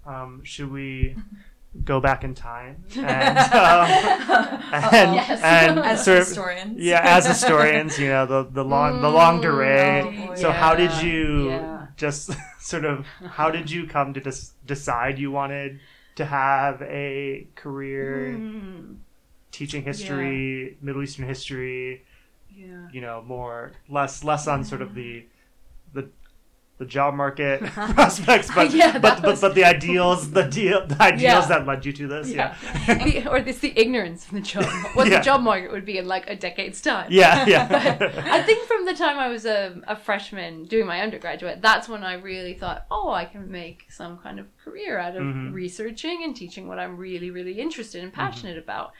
[0.06, 1.14] Um, should we
[1.84, 3.86] go back in time and, um,
[4.72, 5.40] and, Yes.
[5.42, 6.78] and As sort of- historians.
[6.80, 10.28] yeah, as historians, you know the the long the long Mm, durée.
[10.30, 11.71] oh, so how did you yeah.
[12.02, 15.80] Just sort of how did you come to dis- decide you wanted
[16.16, 18.96] to have a career Mm,
[19.50, 22.04] teaching history, Middle Eastern history?
[22.50, 22.88] yeah.
[22.90, 25.26] You know, more less less on sort of the
[26.78, 27.60] the job market
[27.94, 31.46] prospects, but Yeah, but, that but but the ideals the deal the ideals Yeah.
[31.46, 32.28] that led you to this.
[32.30, 32.56] Yeah,
[32.86, 35.18] The- or it's the ignorance of the job, what Yeah.
[35.18, 37.06] the job market would be in like a decade's time.
[37.10, 37.96] yeah, yeah.
[38.38, 42.02] I think from the time I was a, a freshman doing my undergraduate, that's when
[42.02, 45.52] I really thought, oh, I can make some kind of career out of Mhm.
[45.52, 48.92] researching and teaching what I'm really, really interested and passionate about.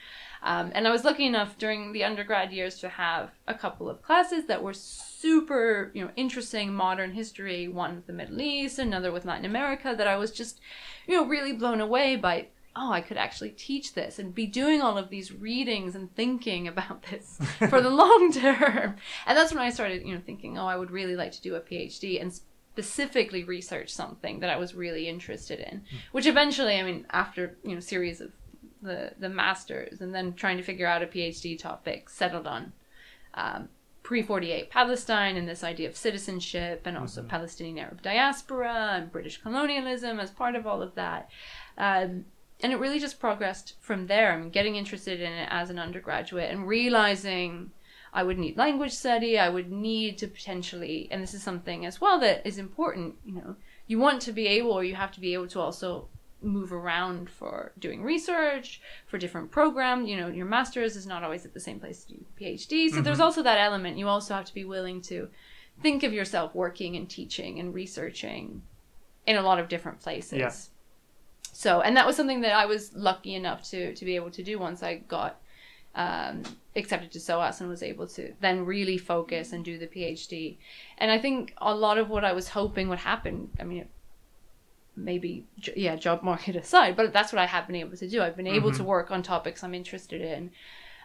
[0.45, 4.01] Um, and I was lucky enough during the undergrad years to have a couple of
[4.01, 7.67] classes that were super, you know, interesting modern history.
[7.67, 9.93] One with the Middle East, another with Latin America.
[9.97, 10.59] That I was just,
[11.07, 12.47] you know, really blown away by.
[12.75, 16.67] Oh, I could actually teach this and be doing all of these readings and thinking
[16.73, 17.37] about this
[17.69, 18.95] for the long term.
[19.27, 21.55] And that's when I started, you know, thinking, oh, I would really like to do
[21.55, 25.79] a PhD and specifically research something that I was really interested in.
[25.79, 25.97] Hmm.
[26.13, 28.31] Which eventually, I mean, after you know, series of
[28.81, 32.71] the the masters and then trying to figure out a PhD topic, settled on
[33.33, 33.69] um,
[34.03, 39.11] pre forty eight Palestine and this idea of citizenship and also Palestinian Arab diaspora and
[39.11, 41.29] British colonialism as part of all of that.
[41.77, 42.25] Um,
[42.61, 44.31] and it really just progressed from there.
[44.31, 47.71] I mean, getting interested in it as an undergraduate and realizing
[48.13, 49.39] I would need language study.
[49.39, 53.15] I would need to potentially, and this is something as well that is important.
[53.25, 53.55] You know,
[53.87, 56.07] you want to be able, or you have to be able to also
[56.43, 60.09] move around for doing research for different programs.
[60.09, 62.89] You know, your master's is not always at the same place as your PhD.
[62.89, 63.97] So there's also that element.
[63.97, 65.29] You also have to be willing to
[65.81, 68.61] think of yourself working and teaching and researching
[69.25, 70.39] in a lot of different places.
[70.39, 70.51] Yeah.
[71.53, 74.43] So, and that was something that I was lucky enough to to be able to
[74.43, 75.39] do once I got
[75.95, 76.43] um,
[76.75, 80.57] accepted to SOAS and was able to then really focus and do the PhD.
[80.97, 83.87] And I think a lot of what I was hoping would happen, I mean,
[84.95, 88.21] maybe, yeah, job market aside, but that's what I have been able to do.
[88.21, 90.51] I've been able to work on topics I'm interested in.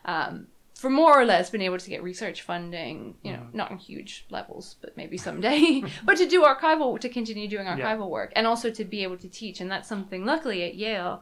[0.05, 3.79] Um, for more or less been able to get research funding, you know, not in
[3.79, 8.05] huge levels, but maybe someday, but to do archival, to continue doing archival Yeah.
[8.05, 9.61] work and also to be able to teach.
[9.61, 11.20] And that's something, luckily at Yale,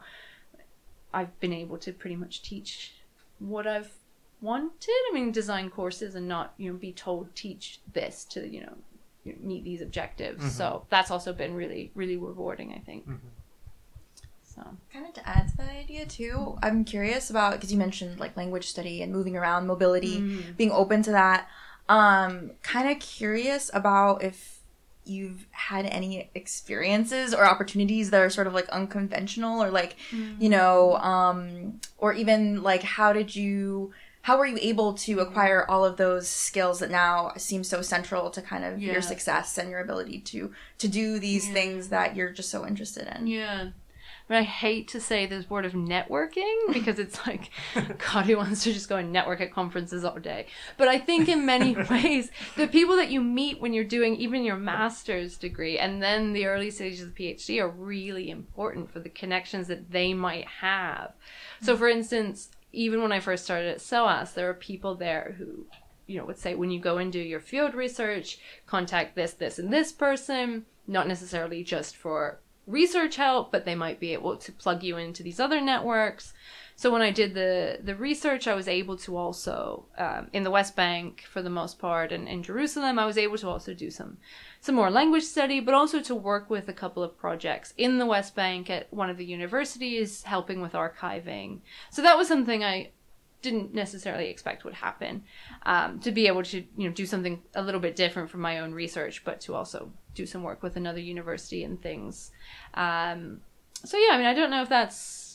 [1.11, 2.93] I've been able to pretty much teach
[3.39, 3.93] what I've
[4.41, 4.91] wanted.
[5.09, 8.75] I mean, design courses and not, you know, be told teach this to, you know,
[9.27, 10.53] you know, meet these objectives.
[10.53, 13.05] So that's also been really, really rewarding, I think.
[14.43, 18.19] So, Kind of to add to that idea too, I'm curious about because you mentioned
[18.19, 20.17] like language study and moving around, mobility,
[20.57, 21.47] being open to that.
[21.89, 24.59] Um, kind of curious about if
[25.05, 29.95] you've had any experiences or opportunities that are sort of like unconventional or like
[30.37, 33.93] you know um or even like how did you
[34.27, 38.29] how were you able to acquire all of those skills that now seem so central
[38.29, 38.91] to kind of Yeah.
[38.91, 41.53] your success and your ability to to do these Yeah.
[41.53, 43.69] things that you're just so interested in Yeah.
[44.29, 48.35] I mean, I hate to say this word of networking because it's like, God, who
[48.35, 50.47] wants to just go and network at conferences all day?
[50.75, 54.43] But I think in many ways, the people that you meet when you're doing even
[54.43, 58.99] your master's degree and then the early stages of the PhD are really important for
[58.99, 61.13] the connections that they might have.
[61.61, 61.79] So, mm-hmm.
[61.79, 65.65] for instance, even when I first started at SOAS, there were people there who
[66.07, 69.59] you know, would say when you go and do your field research, contact this, this,
[69.59, 74.51] and this person, not necessarily just for research help, but they might be able to
[74.53, 76.33] plug you into these other networks.
[76.79, 80.51] So when I did the the research, I was able to also um, in the
[80.51, 83.89] West Bank for the most part, and in Jerusalem, I was able to also do
[83.89, 84.17] some
[84.61, 88.05] some more language study, but also to work with a couple of projects in the
[88.05, 91.61] West Bank at one of the universities, helping with archiving.
[91.89, 92.91] So that was something I
[93.41, 95.23] didn't necessarily expect would happen.
[95.65, 98.59] Um, to be able to you know do something a little bit different from my
[98.59, 102.29] own research, but to also do some work with another university and things.
[102.75, 103.41] Um,
[103.83, 105.26] so yeah, I mean, I don't know if that's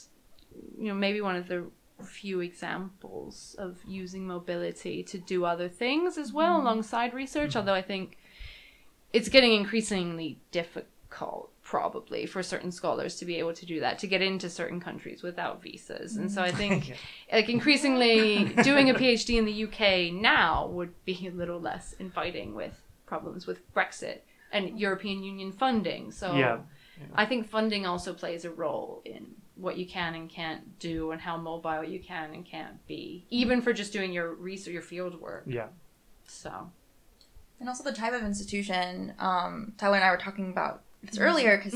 [0.79, 1.65] you know maybe one of the
[2.05, 6.67] few examples of using mobility to do other things as well Mm-hmm.
[6.67, 8.17] alongside research although i think
[9.13, 14.07] it's getting increasingly difficult probably for certain scholars to be able to do that to
[14.09, 16.95] get into certain countries without visas and so i think Yeah.
[17.33, 22.55] like increasingly doing a phd in the uk now would be a little less inviting
[22.55, 26.59] with problems with brexit and european union funding so Yeah.
[27.15, 31.21] I think funding also plays a role in what you can and can't do and
[31.21, 35.21] how mobile you can and can't be, even for just doing your research, your field
[35.21, 35.45] work.
[35.47, 35.69] Yeah.
[36.27, 36.71] So,
[37.61, 39.15] And also the type of institution.
[39.21, 41.75] Um, Tyler and I were talking about this earlier because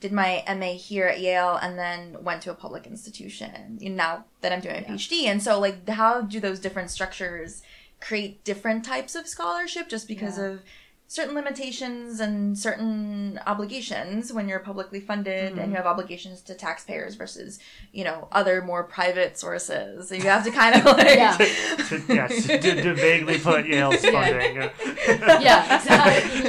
[0.00, 3.78] did my MA here at Yale and then went to a public institution.
[3.80, 6.90] You know, now that I'm doing a PhD, and so like, how do those different
[6.90, 7.62] structures
[8.00, 10.44] create different types of scholarship just because Yeah.
[10.44, 10.62] of
[11.06, 17.14] certain limitations and certain obligations when you're publicly funded and you have obligations to taxpayers
[17.14, 17.58] versus
[17.92, 21.36] you know other more private sources so you have to kind of like Yeah.
[21.36, 24.10] to, yes, to, to vaguely put Yale's Yeah.
[24.12, 24.56] funding.
[25.42, 26.40] Yeah, exactly.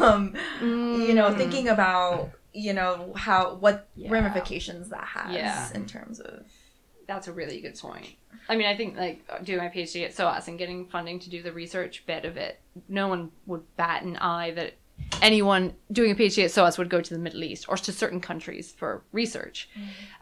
[0.00, 1.36] um, you know Mm.
[1.36, 4.10] thinking about you know how what Yeah.
[4.10, 5.68] ramifications that has Yeah.
[5.74, 6.44] in terms of
[7.06, 8.16] that's a really good point.
[8.48, 11.42] I mean, I think like doing my PhD at SOAS and getting funding to do
[11.42, 14.74] the research bit of it, no one would bat an eye that
[15.22, 18.20] anyone doing a PhD at SOAS would go to the Middle East or to certain
[18.20, 19.68] countries for research.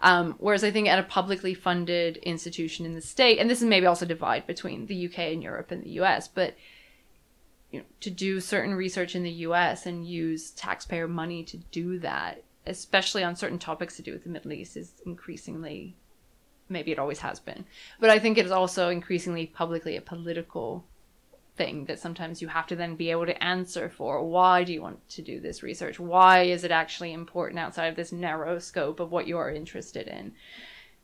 [0.01, 3.69] Um, whereas I think at a publicly funded institution in the state, and this is
[3.69, 6.55] maybe also divide between the UK and Europe and the US, but
[7.71, 11.99] you know, to do certain research in the US and use taxpayer money to do
[12.01, 15.97] that, especially on certain topics to do with the Middle East, is increasingly
[16.73, 17.65] maybe it always has been.
[18.01, 20.85] But I think it is also increasingly publicly a political
[21.57, 24.25] thing that sometimes you have to then be able to answer for.
[24.25, 26.01] Why do you want to do this research?
[26.01, 30.33] Why is it actually important outside of this narrow scope of what you're interested in?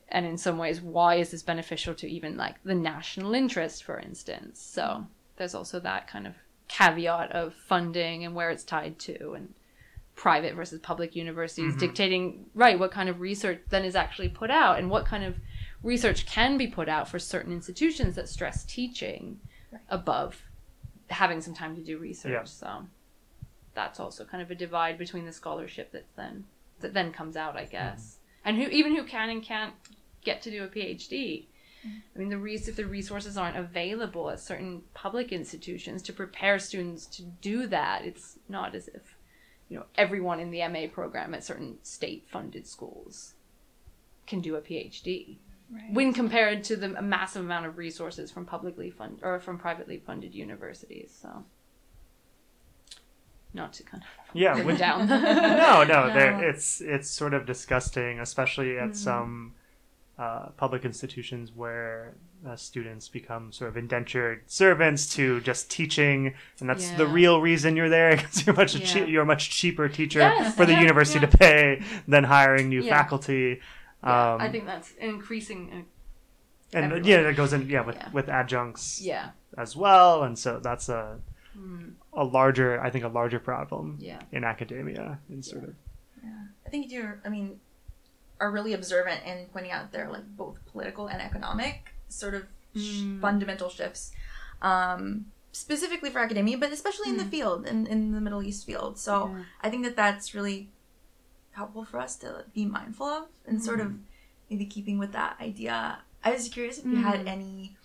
[0.09, 3.99] And in some ways, why is this beneficial to even like the national interest, for
[3.99, 4.61] instance?
[4.61, 6.35] So there's also that kind of
[6.69, 9.55] caveat of funding and where it's tied to and
[10.15, 11.79] private versus public universities mm-hmm.
[11.79, 15.37] dictating right what kind of research then is actually put out and what kind of
[15.83, 19.41] research can be put out for certain institutions that stress teaching
[19.89, 20.43] above
[21.11, 22.33] having some time to do research.
[22.33, 22.45] Yeah.
[22.45, 22.87] so
[23.75, 26.45] that's also kind of a divide between the scholarship that then
[26.81, 27.73] that then comes out i mm-hmm.
[27.73, 28.19] guess.
[28.45, 29.75] And who even who can and can't
[30.25, 31.89] get to do a phd mm-hmm.
[32.15, 36.59] I mean, the res- if the resources aren't available at certain public institutions to prepare
[36.59, 39.17] students to do that, it's not as if
[39.69, 43.35] you know everyone in the MA program at certain state-funded schools
[44.27, 45.37] can do a PhD.
[45.93, 50.35] When compared to the massive amount of resources from publicly funded or from privately funded
[50.35, 51.45] universities, so
[53.55, 55.09] not to kind of Yeah, put down.
[55.09, 56.39] no, no, No.
[56.43, 58.91] it's it's sort of disgusting, especially Mm-hmm.
[58.91, 59.55] at some
[60.19, 62.15] uh, public institutions where
[62.47, 67.77] uh, students become sort of indentured servants to just teaching, and that's the real reason
[67.77, 68.85] you're there because you're much a Yeah.
[68.87, 71.27] chea- you're a much cheaper teacher Yes, for the yeah, university yeah.
[71.27, 72.97] to pay than hiring new Yeah.
[72.97, 73.61] faculty.
[74.03, 75.71] Yeah, Um, I think that's increasing.
[75.73, 77.05] uh, and everyone.
[77.09, 78.11] yeah, it goes in yeah with Yeah.
[78.13, 81.21] with adjuncts Yeah, as well, and so that's a
[81.57, 84.21] Mm, a larger I think a larger problem yeah.
[84.31, 85.75] in academia in sort of
[86.23, 87.59] Yeah, I think you're, I mean,
[88.41, 92.43] are really observant in pointing out there like both political and economic sort of
[92.77, 93.21] sh- Mm.
[93.21, 94.13] fundamental shifts,
[94.63, 98.99] um, specifically for academia, but especially in the field, in, in the Middle East field.
[98.99, 99.43] So Yeah.
[99.63, 100.69] I think that that's really
[101.59, 103.93] helpful for us to be mindful of and sort of
[104.51, 105.99] maybe keeping with that idea.
[106.25, 107.29] I was curious if you had Mm.
[107.37, 107.77] any.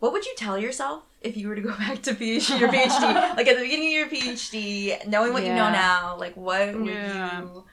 [0.00, 3.36] What would you tell yourself if you were to go back to PhD, your PhD?
[3.38, 6.86] like at the beginning of your PhD, knowing what you know now, like what would
[6.86, 7.40] Yeah.
[7.42, 7.64] you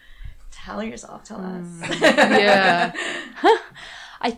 [0.51, 1.23] tell yourself?
[1.23, 1.67] Tell us.
[2.01, 2.93] Yeah.
[4.21, 4.37] I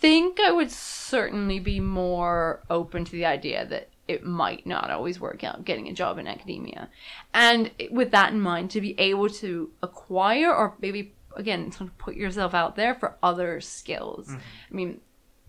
[0.00, 5.20] think I would certainly be more open to the idea that it might not always
[5.20, 6.88] work out getting a job in academia.
[7.32, 11.98] And with that in mind, to be able to acquire or maybe, again, sort of
[11.98, 14.30] put yourself out there for other skills.
[14.30, 15.00] I mean,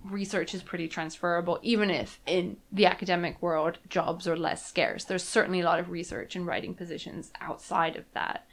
[0.03, 5.05] research is pretty transferable, even if in the academic world jobs are less scarce.
[5.05, 8.45] There's certainly a lot of research and writing positions outside of that.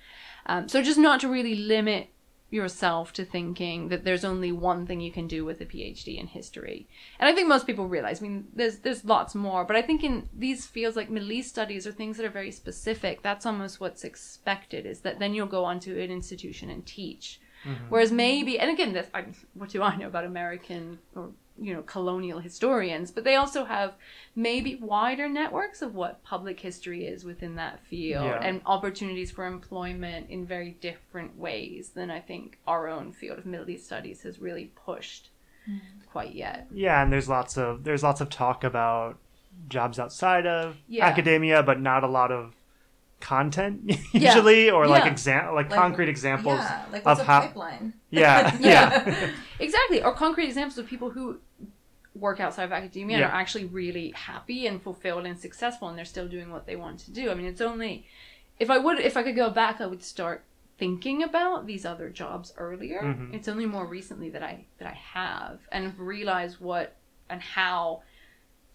[0.47, 2.09] Um, so just not to really limit
[2.49, 6.29] yourself to thinking that there's only one thing you can do with a PhD in
[6.29, 6.89] history.
[7.19, 10.05] And I think most people realize, I mean, there's there's lots more, but I think
[10.05, 13.81] in these fields like Middle East studies or things that are very specific, that's almost
[13.81, 17.41] what's expected is that then you'll go on to an institution and teach.
[17.65, 17.85] Mm-hmm.
[17.89, 21.83] Whereas maybe, and again, this, I'm, what do I know about American or you know
[21.83, 23.11] colonial historians?
[23.11, 23.95] But they also have
[24.35, 28.41] maybe wider networks of what public history is within that field Yeah.
[28.43, 33.47] and opportunities for employment in very different ways than I think our own field of
[33.47, 35.31] Middle East studies has really pushed
[35.69, 35.79] mm-hmm.
[36.13, 36.69] quite yet.
[36.73, 39.19] Yeah, and there's lots of there's lots of talk about
[39.69, 41.07] jobs outside of Yeah.
[41.07, 42.55] academia, but not a lot of
[43.21, 44.35] content Yeah.
[44.35, 45.11] usually, or like Yeah.
[45.11, 47.41] exam like, Like- concrete examples Yeah, like of a how.
[47.41, 47.95] pipeline?
[48.11, 50.03] Yeah, yeah, Exactly.
[50.03, 51.39] Or concrete examples of people who
[52.15, 56.05] work outside of academia and are actually really happy and fulfilled and successful and they're
[56.07, 57.31] still doing what they want to do.
[57.31, 58.07] I mean, it's only
[58.59, 60.45] if I would if I could go back, I would start
[60.79, 63.01] thinking about these other jobs earlier.
[63.03, 63.35] Mhm.
[63.35, 66.95] It's only more recently that I that I have and have realized what
[67.29, 68.03] and how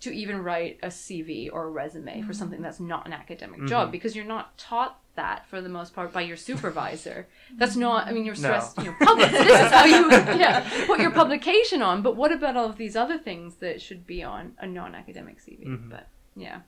[0.02, 3.88] to even write a CV or a resume for something that's not an academic job
[3.90, 3.92] Mhm.
[3.92, 7.28] because you're not taught that for the most part by your supervisor.
[7.58, 8.08] That's not.
[8.08, 8.40] I mean, you're No.
[8.40, 8.78] stressed.
[8.80, 9.30] You know, public.
[9.32, 12.02] this is how you yeah put your publication on.
[12.02, 15.66] But what about all of these other things that should be on a non-academic CV?
[15.66, 15.90] Mhm.
[15.90, 16.62] But yeah,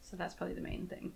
[0.00, 1.12] so that's probably the main thing.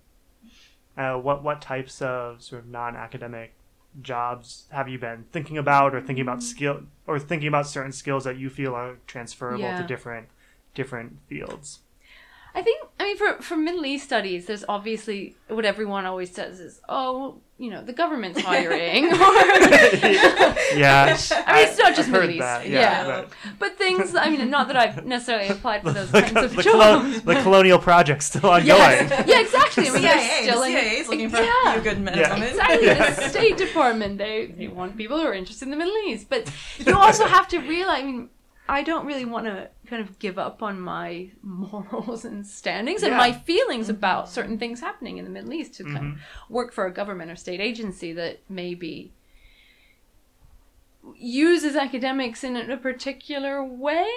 [0.97, 3.55] Uh, what what types of sort of non-academic
[4.03, 8.25] jobs have you been thinking about, or thinking about skill, or thinking about certain skills
[8.25, 9.81] that you feel are transferable Yeah.
[9.81, 10.29] to different
[10.75, 11.81] different fields?
[12.57, 16.61] I think, I mean, for, for Middle East studies, there's obviously what everyone always says
[16.61, 19.11] is, oh, you know, the government's hiring.
[20.75, 21.05] Yeah,
[21.47, 22.41] I mean, it's not just I've Middle East.
[22.41, 22.81] that, yeah.
[22.81, 26.37] yeah, but- But things, I mean, not that I've necessarily applied for those the, kinds
[26.45, 26.75] of the, jobs.
[27.21, 28.69] colo- the colonial project's still ongoing.
[28.69, 29.25] Yes.
[29.29, 29.89] Yeah, exactly.
[29.89, 31.53] I mean, they're CIA, still the in- CIA is looking for Yeah.
[31.71, 32.23] a few good men Yeah.
[32.25, 32.49] and women.
[32.51, 33.11] Exactly, Yeah.
[33.15, 34.19] the State Department.
[34.19, 36.29] They, they want people who are interested in the Middle East.
[36.29, 38.31] But you also have to realize, I mean,
[38.69, 43.15] I don't really want to kind of give up on my morals and standings and
[43.17, 46.13] my feelings about certain things happening in the Middle East to kind Mhm.
[46.15, 46.19] of
[46.51, 49.13] work for a government or state agency that maybe
[51.17, 54.09] uses academics in a particular way,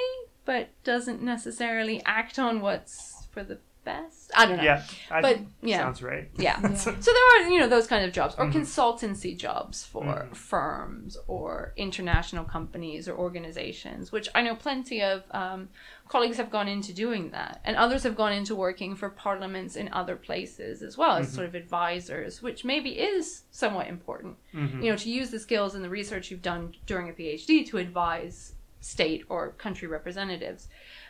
[0.46, 4.17] but doesn't necessarily act on what's for the best.
[4.36, 4.64] I don't know.
[4.64, 5.78] Yeah, I, But, yeah.
[5.80, 6.30] sounds right.
[6.38, 6.60] Yeah.
[6.62, 6.74] Yeah.
[6.76, 8.54] So there are, you know, those kind of jobs or Mhm.
[8.54, 10.36] consultancy jobs for Mhm.
[10.36, 15.70] firms or international companies or organizations, which I know plenty of um,
[16.10, 17.62] colleagues have gone into doing that.
[17.64, 21.36] And others have gone into working for parliaments in other places as well as Mhm.
[21.36, 24.36] sort of advisors, which maybe is somewhat important.
[24.54, 24.84] Mhm.
[24.84, 27.78] You know, to use the skills and the research you've done during a PhD to
[27.78, 30.68] advise state or country representatives.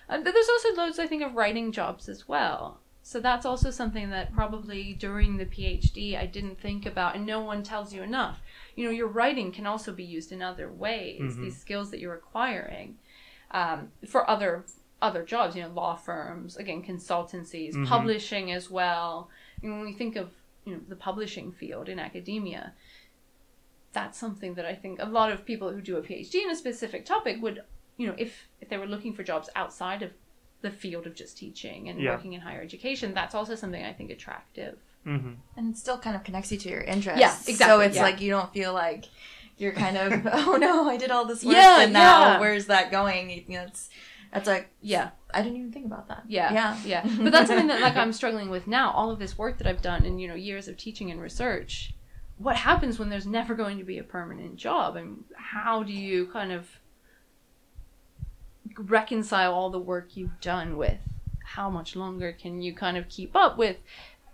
[0.07, 2.79] Uh, but there's also loads, I think, of writing jobs as well.
[3.07, 7.39] So that's also something that probably during the PhD I didn't think about, and no
[7.39, 8.41] one tells you enough.
[8.75, 11.37] You know, your writing can also be used in other ways.
[11.37, 11.41] Mhm.
[11.43, 12.97] These skills that you're acquiring
[13.51, 14.65] um, for other
[15.01, 15.55] other jobs.
[15.55, 17.87] You know, law firms, again, consultancies, Mhm.
[17.87, 19.29] publishing as well.
[19.61, 20.33] Know, when we think of
[20.65, 22.73] you know the publishing field in academia,
[23.93, 26.55] that's something that I think a lot of people who do a PhD in a
[26.57, 27.63] specific topic would,
[27.95, 30.11] you know, if if they were looking for jobs outside of
[30.61, 32.11] the field of just teaching and Yeah.
[32.15, 34.77] working in higher education, that's also something I think attractive.
[35.05, 35.35] Mhm.
[35.55, 37.21] And it still kind of connects you to your interests.
[37.21, 38.01] Yeah, So it's yeah.
[38.03, 39.05] like you don't feel like
[39.57, 42.39] you're kind of, oh no, I did all this work, Yeah, and now yeah.
[42.39, 43.29] where's that going?
[43.29, 43.89] You know, it's
[44.33, 46.23] that's like Yeah, I didn't even think about that.
[46.27, 47.15] yeah, yeah, yeah.
[47.21, 48.91] But that's something that like I'm struggling with now.
[48.91, 51.93] All of this work that I've done and you know years of teaching and research.
[52.37, 54.95] What happens when there's never going to be a permanent job?
[54.95, 56.67] And how do you kind of
[58.77, 60.99] reconcile all the work you've done with
[61.43, 63.77] how much longer can you kind of keep up with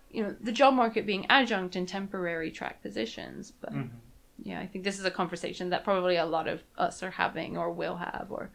[0.09, 3.89] you know the job market being adjunct and temporary track positions but Mhm.
[4.43, 7.57] yeah i think this is a conversation that probably a lot of us are having
[7.57, 8.49] or will have or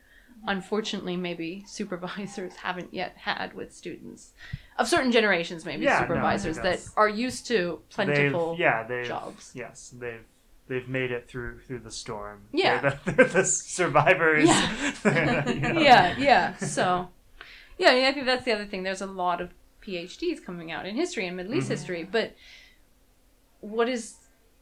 [0.46, 4.32] unfortunately maybe supervisors haven't yet had with students
[4.78, 9.06] of certain generations maybe Yeah, supervisors think that are used to plentiful They've, yeah, they've
[9.06, 10.24] jobs yes, they've
[10.68, 12.42] they've made it through through the storm.
[12.52, 12.80] Yeah.
[12.80, 14.48] they're the, they're the survivors.
[14.48, 15.48] Yeah.
[15.50, 15.80] you know.
[15.80, 17.08] yeah yeah so
[17.78, 19.50] yeah I, mean, I think that's the other thing there's a lot of
[19.84, 21.70] phds coming out in history and middle east Mhm.
[21.70, 22.34] history but
[23.60, 24.16] what is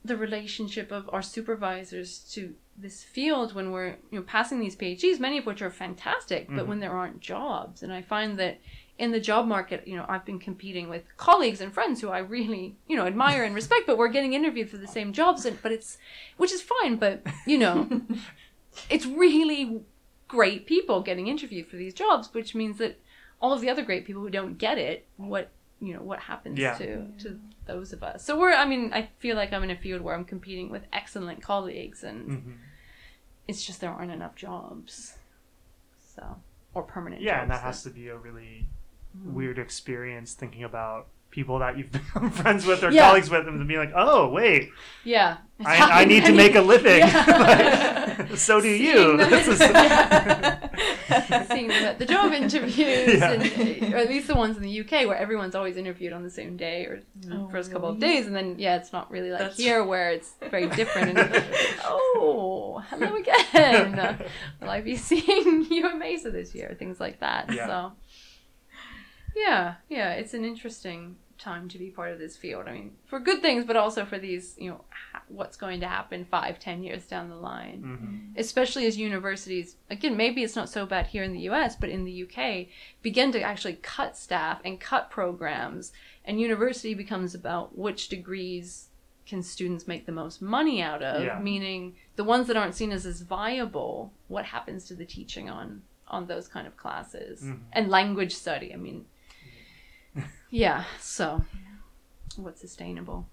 [0.05, 5.19] the relationship of our supervisors to this field when we're you know passing these phds
[5.19, 6.67] many of which are fantastic but Mhm.
[6.69, 8.59] when there aren't jobs and i find that
[8.99, 12.19] in the job market you know i've been competing with colleagues and friends who i
[12.19, 15.61] really you know admire and respect but we're getting interviewed for the same jobs and
[15.63, 15.99] but it's
[16.39, 17.89] which is fine but you know
[18.91, 19.81] it's really
[20.29, 22.99] great people getting interviewed for these jobs, which means that
[23.41, 26.59] all of the other great people who don't get it, what you know, what happens
[26.59, 26.75] Yeah.
[26.79, 28.25] to to those of us.
[28.25, 30.83] So we're, I mean, I feel like I'm in a field where I'm competing with
[30.93, 32.53] excellent colleagues, and Mhm.
[33.47, 35.17] it's just there aren't enough jobs.
[36.15, 36.37] So
[36.75, 37.23] or permanent.
[37.23, 38.67] Yeah, and that jobs has to be a really.
[39.25, 43.09] Weird experience thinking about people that you've become friends with or Yeah.
[43.09, 44.71] colleagues with and to be like, oh, wait,
[45.05, 46.99] Yeah, I, I need to make a living.
[47.01, 47.93] Yeah.
[48.19, 48.95] Like, so do you.
[48.97, 49.59] Seeing them, is-
[51.49, 53.33] Seeing them at the job interviews, Yeah.
[53.33, 56.31] and, or at least the ones in the UK where everyone's always interviewed on the
[56.31, 59.31] same day or the Oh, first couple of days, and then yeah, it's not really
[59.31, 61.19] like That's- here where it's very different.
[61.19, 61.45] And
[61.85, 64.19] oh, hello again.
[64.62, 66.75] Will I be seeing you at MESA this year?
[66.79, 67.53] Things like that.
[67.53, 67.67] Yeah.
[67.67, 67.93] So
[69.37, 72.64] yeah, yeah, it's an interesting time to be part of this field.
[72.66, 75.87] I mean, for good things, but also for these, you know, ha- what's going to
[75.89, 77.82] happen five, ten years down the line
[78.34, 78.39] Mhm.
[78.41, 82.05] especially as universities again maybe it's not so bad here in the US but in
[82.05, 82.68] the UK
[83.03, 85.93] begin to actually cut staff and cut programs
[86.24, 88.89] and university becomes about which degrees
[89.26, 91.39] can students make the most money out of Yeah.
[91.41, 95.82] meaning the ones that aren't seen as as viable what happens to the teaching on
[96.09, 97.61] on those kind of classes Mhm.
[97.72, 99.07] and language study i mean
[100.51, 101.45] yeah so
[102.37, 103.27] what's sustainable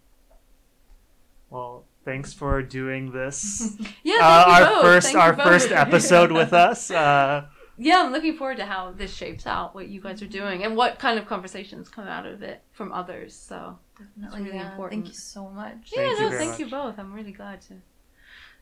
[1.50, 3.78] Well, thanks for doing this.
[4.04, 4.82] yeah uh, you our both.
[4.82, 5.46] first Thank you our both.
[5.46, 6.90] first episode with us.
[6.90, 7.46] Uh,
[7.78, 10.76] yeah, I'm looking forward to how this shapes out, what you guys are doing, and
[10.76, 13.36] what kind of conversations come out of it from others.
[13.36, 14.72] So Definitely, really yeah.
[14.72, 15.04] important.
[15.04, 15.92] Thank you so much.
[15.94, 16.60] Thank yeah, you no, very thank much.
[16.60, 16.98] you both.
[17.00, 17.76] I'm really glad to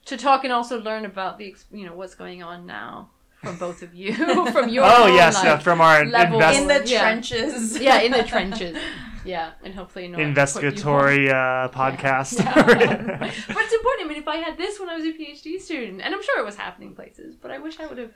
[0.05, 3.09] to talk and also learn about the you know what's going on now
[3.43, 4.13] from both of you
[4.51, 7.01] from your oh own, yes, like, uh, from our level invest- In the Yeah.
[7.01, 7.79] trenches.
[7.79, 8.77] yeah in the trenches.
[9.23, 12.39] Yeah, and hopefully not put investigatory uh, podcast.
[12.39, 12.55] Yeah.
[13.19, 14.05] but it's important.
[14.05, 16.39] I mean, if I had this when I was a PhD student, and I'm sure
[16.39, 18.13] it was happening places, but I wish I would have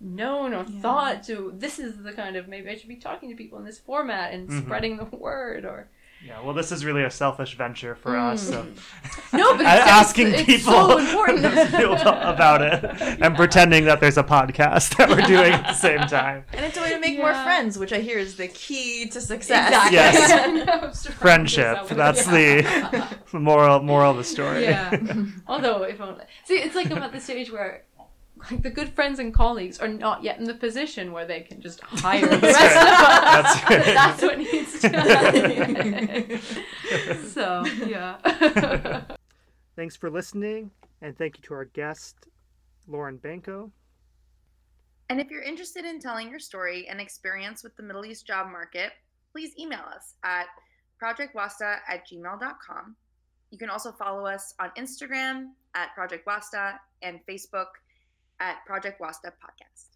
[0.00, 0.80] known or Yeah.
[0.80, 3.64] thought to this is the kind of maybe I should be talking to people in
[3.64, 4.62] this format and Mhm.
[4.64, 5.88] spreading the word or
[6.24, 8.48] yeah, well, this is really a selfish venture for us.
[8.48, 8.62] So.
[8.62, 8.76] Mm.
[9.32, 11.46] No, but A- it's- asking it's people so important.
[11.46, 13.16] about it Yeah.
[13.26, 16.44] and pretending that there's a podcast that we're doing at the same time.
[16.52, 19.20] And it's a way to make more friends, which I hear is the key to
[19.20, 19.68] success.
[19.68, 19.96] Exactly.
[19.96, 21.06] Yes.
[21.06, 21.86] No, friendship.
[21.88, 23.08] That's yeah.
[23.30, 24.64] The moral moral of the story.
[24.64, 24.96] Yeah.
[25.46, 26.24] Although, if only.
[26.44, 27.84] See, it's like I'm at the stage where.
[28.50, 31.60] Like the good friends and colleagues are not yet in the position where they can
[31.60, 32.76] just hire the rest right.
[32.76, 33.60] of us.
[33.60, 33.84] That's right.
[33.94, 36.40] That's what needs to happen.
[37.28, 39.02] so yeah.
[39.76, 40.70] Thanks for listening,
[41.00, 42.26] and thank you to our guest,
[42.86, 43.72] Lauren Banko.
[45.08, 48.50] And if you're interested in telling your story and experience with the Middle East job
[48.50, 48.92] market,
[49.32, 50.46] please email us at
[51.02, 52.96] projectwasta at gmail.com.
[53.50, 57.66] You can also follow us on Instagram at Project Wasta and Facebook
[58.40, 59.89] at Project Wasta Podcast.